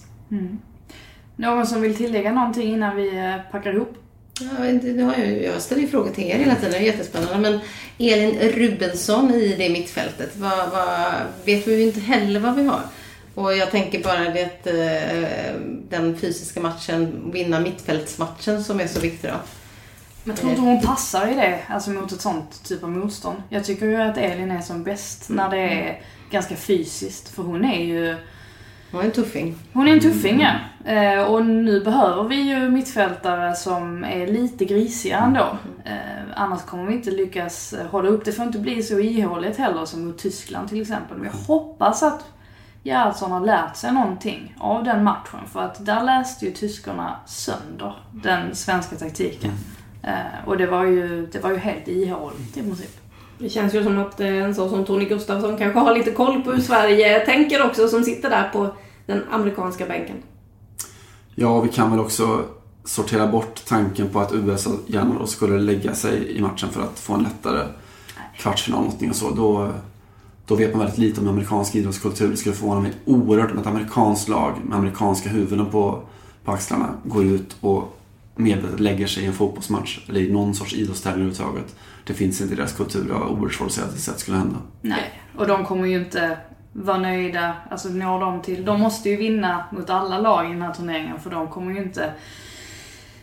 Någon 1.36 1.66
som 1.66 1.80
vill 1.82 1.96
tillägga 1.96 2.32
någonting 2.32 2.72
innan 2.72 2.96
vi 2.96 3.18
eh, 3.18 3.34
packar 3.52 3.72
ihop? 3.74 3.94
Ja, 4.40 4.46
men 4.58 4.78
det- 4.78 4.92
nu 4.92 5.02
har 5.02 5.14
jag, 5.16 5.42
jag 5.42 5.62
ställer 5.62 5.82
ju 5.82 5.88
frågor 5.88 6.10
till 6.10 6.24
er 6.24 6.38
hela 6.38 6.54
tiden, 6.54 6.70
det 6.70 6.76
är 6.78 6.82
jättespännande. 6.82 7.50
Men 7.50 7.60
Elin 7.98 8.38
Rubensson 8.50 9.30
i 9.34 9.54
det 9.58 9.70
mittfältet, 9.70 10.36
vad, 10.36 10.70
vad, 10.70 11.12
vet 11.44 11.66
vi 11.68 11.82
inte 11.86 12.00
heller 12.00 12.40
vad 12.40 12.54
vi 12.54 12.64
har. 12.64 12.80
Och 13.34 13.56
jag 13.56 13.70
tänker 13.70 14.02
bara 14.04 14.18
det 14.30 14.44
att 14.44 14.64
den 15.90 16.16
fysiska 16.16 16.60
matchen, 16.60 17.30
vinna 17.32 17.60
mittfältsmatchen 17.60 18.64
som 18.64 18.80
är 18.80 18.86
så 18.86 19.00
viktig 19.00 19.30
då. 19.30 19.36
Men 20.28 20.34
jag 20.36 20.40
tror 20.40 20.50
inte 20.50 20.62
hon 20.62 20.82
passar 20.82 21.26
i 21.26 21.34
det, 21.34 21.58
alltså 21.68 21.90
mot 21.90 22.12
ett 22.12 22.20
sånt 22.20 22.64
typ 22.64 22.84
av 22.84 22.90
motstånd. 22.90 23.42
Jag 23.48 23.64
tycker 23.64 23.86
ju 23.86 23.96
att 23.96 24.18
Elin 24.18 24.50
är 24.50 24.60
som 24.60 24.82
bäst 24.82 25.28
när 25.28 25.50
det 25.50 25.58
är 25.58 26.00
ganska 26.30 26.56
fysiskt. 26.56 27.28
För 27.28 27.42
hon 27.42 27.64
är 27.64 27.84
ju... 27.84 28.16
Hon 28.92 29.00
är 29.00 29.04
en 29.04 29.10
tuffing. 29.10 29.54
Hon 29.72 29.88
är 29.88 29.92
en 29.92 30.00
tuffing 30.00 30.40
ja. 30.40 30.92
Eh, 30.92 31.22
Och 31.22 31.46
nu 31.46 31.80
behöver 31.84 32.24
vi 32.24 32.36
ju 32.36 32.68
mittfältare 32.68 33.54
som 33.56 34.04
är 34.04 34.26
lite 34.26 34.64
grisiga 34.64 35.18
ändå. 35.18 35.58
Eh, 35.84 35.92
Annars 36.34 36.62
kommer 36.62 36.86
vi 36.86 36.94
inte 36.94 37.10
lyckas 37.10 37.72
eh, 37.72 37.86
hålla 37.86 38.08
upp. 38.08 38.24
Det 38.24 38.32
får 38.32 38.44
inte 38.44 38.58
bli 38.58 38.82
så 38.82 38.98
ihåligt 38.98 39.56
heller 39.56 39.84
som 39.84 40.04
mot 40.04 40.18
Tyskland 40.18 40.68
till 40.68 40.80
exempel. 40.80 41.16
Men 41.16 41.26
jag 41.26 41.54
hoppas 41.54 42.02
att 42.02 42.24
Gerhardsson 42.82 43.32
har 43.32 43.40
lärt 43.40 43.76
sig 43.76 43.92
någonting 43.92 44.54
av 44.58 44.84
den 44.84 45.04
matchen. 45.04 45.40
För 45.52 45.62
att 45.62 45.86
där 45.86 46.02
läste 46.02 46.44
ju 46.44 46.52
tyskarna 46.52 47.16
sönder 47.26 47.94
den 48.12 48.54
svenska 48.54 48.96
taktiken. 48.96 49.52
Eh, 50.02 50.46
Och 50.46 50.58
det 50.58 50.66
var 50.66 50.84
ju, 50.84 51.26
det 51.32 51.38
var 51.40 51.50
ju 51.50 51.56
helt 51.56 51.88
ihåligt 51.88 52.56
i 52.56 52.62
princip. 52.62 53.00
Det 53.38 53.48
känns 53.48 53.74
ju 53.74 53.84
som 53.84 53.98
att 53.98 54.20
eh, 54.20 54.36
en 54.36 54.54
sån 54.54 54.70
som 54.70 54.84
Tony 54.84 55.04
Gustafsson 55.04 55.58
kanske 55.58 55.78
har 55.80 55.94
lite 55.94 56.10
koll 56.10 56.42
på 56.42 56.52
hur 56.52 56.60
Sverige 56.62 57.26
tänker 57.26 57.66
också, 57.66 57.88
som 57.88 58.04
sitter 58.04 58.30
där 58.30 58.48
på 58.52 58.68
den 59.06 59.22
amerikanska 59.30 59.86
bänken. 59.86 60.16
Ja, 61.34 61.60
vi 61.60 61.68
kan 61.68 61.90
väl 61.90 62.00
också 62.00 62.44
sortera 62.84 63.26
bort 63.26 63.64
tanken 63.66 64.08
på 64.08 64.20
att 64.20 64.32
USA 64.32 64.70
gärna 64.86 65.18
då 65.18 65.26
skulle 65.26 65.58
lägga 65.58 65.94
sig 65.94 66.36
i 66.36 66.40
matchen 66.40 66.68
för 66.68 66.82
att 66.82 66.98
få 66.98 67.14
en 67.14 67.22
lättare 67.22 67.66
kvartsfinal 68.38 68.80
någonting 68.80 69.10
och 69.10 69.16
så. 69.16 69.30
Då, 69.30 69.72
då 70.46 70.54
vet 70.54 70.70
man 70.70 70.78
väldigt 70.80 70.98
lite 70.98 71.20
om 71.20 71.28
amerikansk 71.28 71.74
idrottskultur. 71.74 72.28
Det 72.28 72.36
skulle 72.36 72.54
förvåna 72.54 72.80
mig 72.80 72.92
oerhört 73.04 73.50
om 73.50 73.58
ett 73.58 73.66
amerikanskt 73.66 74.28
lag 74.28 74.52
med 74.64 74.78
amerikanska 74.78 75.28
huvuden 75.28 75.66
på, 75.66 76.02
på 76.44 76.52
axlarna 76.52 76.88
går 77.04 77.24
ut 77.24 77.56
och 77.60 77.97
medvetet 78.38 78.80
lägger 78.80 79.06
sig 79.06 79.22
i 79.22 79.26
en 79.26 79.32
fotbollsmatch 79.32 80.08
eller 80.08 80.20
i 80.20 80.32
någon 80.32 80.54
sorts 80.54 80.74
idrottstävling 80.74 81.26
överhuvudtaget. 81.26 81.76
Det 82.04 82.14
finns 82.14 82.40
inte 82.40 82.54
i 82.54 82.56
deras 82.56 82.72
kultur. 82.72 83.12
Har 83.12 83.26
oerhört 83.26 83.54
svårt 83.54 83.66
att 83.66 83.72
säga 83.72 83.86
att 83.86 83.94
det 83.94 84.20
skulle 84.20 84.36
hända. 84.36 84.56
Nej, 84.80 85.22
och 85.36 85.46
de 85.46 85.64
kommer 85.64 85.86
ju 85.86 85.98
inte 85.98 86.38
vara 86.72 86.98
nöjda. 86.98 87.54
Alltså 87.70 87.88
når 87.88 88.20
de 88.20 88.42
till... 88.42 88.64
De 88.64 88.80
måste 88.80 89.10
ju 89.10 89.16
vinna 89.16 89.64
mot 89.72 89.90
alla 89.90 90.18
lag 90.18 90.46
i 90.46 90.52
den 90.52 90.62
här 90.62 90.74
turneringen 90.74 91.20
för 91.20 91.30
de 91.30 91.48
kommer 91.48 91.72
ju 91.72 91.82
inte 91.82 92.12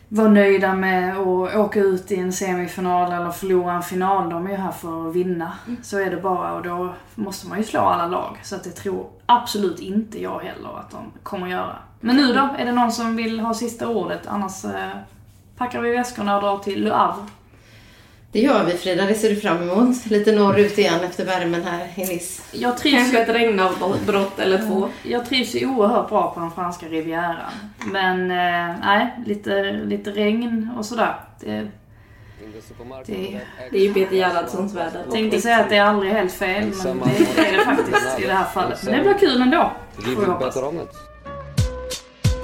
vara 0.09 0.27
nöjda 0.27 0.73
med 0.73 1.17
att 1.17 1.55
åka 1.55 1.79
ut 1.79 2.11
i 2.11 2.15
en 2.15 2.33
semifinal 2.33 3.11
eller 3.11 3.31
förlora 3.31 3.73
en 3.73 3.83
final. 3.83 4.29
De 4.29 4.45
är 4.45 4.51
ju 4.51 4.57
här 4.57 4.71
för 4.71 5.09
att 5.09 5.15
vinna. 5.15 5.53
Så 5.81 5.99
är 5.99 6.11
det 6.11 6.17
bara 6.17 6.53
och 6.53 6.63
då 6.63 6.93
måste 7.15 7.47
man 7.47 7.57
ju 7.57 7.63
slå 7.63 7.79
alla 7.79 8.07
lag. 8.07 8.37
Så 8.43 8.55
att 8.55 8.63
det 8.63 8.71
tror 8.71 9.07
absolut 9.25 9.79
inte 9.79 10.21
jag 10.21 10.39
heller 10.39 10.79
att 10.79 10.91
de 10.91 10.97
kommer 11.23 11.47
göra. 11.47 11.75
Men 12.05 12.15
nu 12.15 12.33
då? 12.33 12.49
Är 12.57 12.65
det 12.65 12.71
någon 12.71 12.91
som 12.91 13.15
vill 13.15 13.39
ha 13.39 13.53
sista 13.53 13.87
ordet? 13.87 14.21
Annars 14.27 14.65
eh, 14.65 14.71
packar 15.57 15.81
vi 15.81 15.91
väskorna 15.91 16.35
och 16.35 16.41
drar 16.41 16.57
till 16.57 16.83
Le 16.83 16.91
Havre. 16.91 17.23
Det 18.31 18.39
gör 18.41 18.63
vi 18.63 18.71
Frida, 18.71 19.05
det 19.05 19.13
ser 19.15 19.29
du 19.29 19.35
fram 19.35 19.69
emot. 19.69 20.05
Lite 20.05 20.31
norrut 20.31 20.77
igen 20.77 20.99
efter 21.03 21.25
värmen 21.25 21.63
här 21.63 21.87
i 21.95 21.99
Nice. 21.99 22.41
Jag 22.51 22.77
trivs 22.77 22.95
Kanske 22.95 23.17
ju 23.17 23.23
ett 23.23 23.29
regnavbrott 23.29 24.39
eller 24.39 24.57
två. 24.57 24.87
Jag 25.03 25.25
trivs 25.25 25.55
ju 25.55 25.67
oerhört 25.69 26.09
bra 26.09 26.31
på 26.33 26.39
den 26.39 26.51
franska 26.51 26.85
rivieran. 26.85 27.35
Men 27.85 28.21
eh, 28.31 28.75
nej, 28.85 29.13
lite, 29.25 29.71
lite 29.71 30.11
regn 30.11 30.69
och 30.77 30.85
sådär. 30.85 31.15
Det, 31.39 31.67
Det- 33.05 33.41
Det 33.71 33.77
är 33.77 33.81
ju 33.81 33.93
Peter 33.93 34.15
Gerhardssons 34.15 34.73
väder. 34.73 34.99
jag 35.03 35.11
tänkte 35.11 35.41
säga 35.41 35.59
att 35.59 35.69
det 35.69 35.75
är 35.77 35.83
aldrig 35.83 36.11
helt 36.13 36.33
fel, 36.33 36.71
men 36.85 36.99
det 37.35 37.47
är 37.47 37.57
det 37.57 37.65
faktiskt 37.65 38.19
i 38.19 38.25
det 38.27 38.33
här 38.33 38.45
fallet. 38.45 38.83
Men 38.83 38.93
det 38.93 39.01
blir 39.03 39.13
kul 39.13 39.41
ändå, 39.41 39.71
får 39.95 40.21
vi 40.21 40.25
hoppas. 40.25 40.55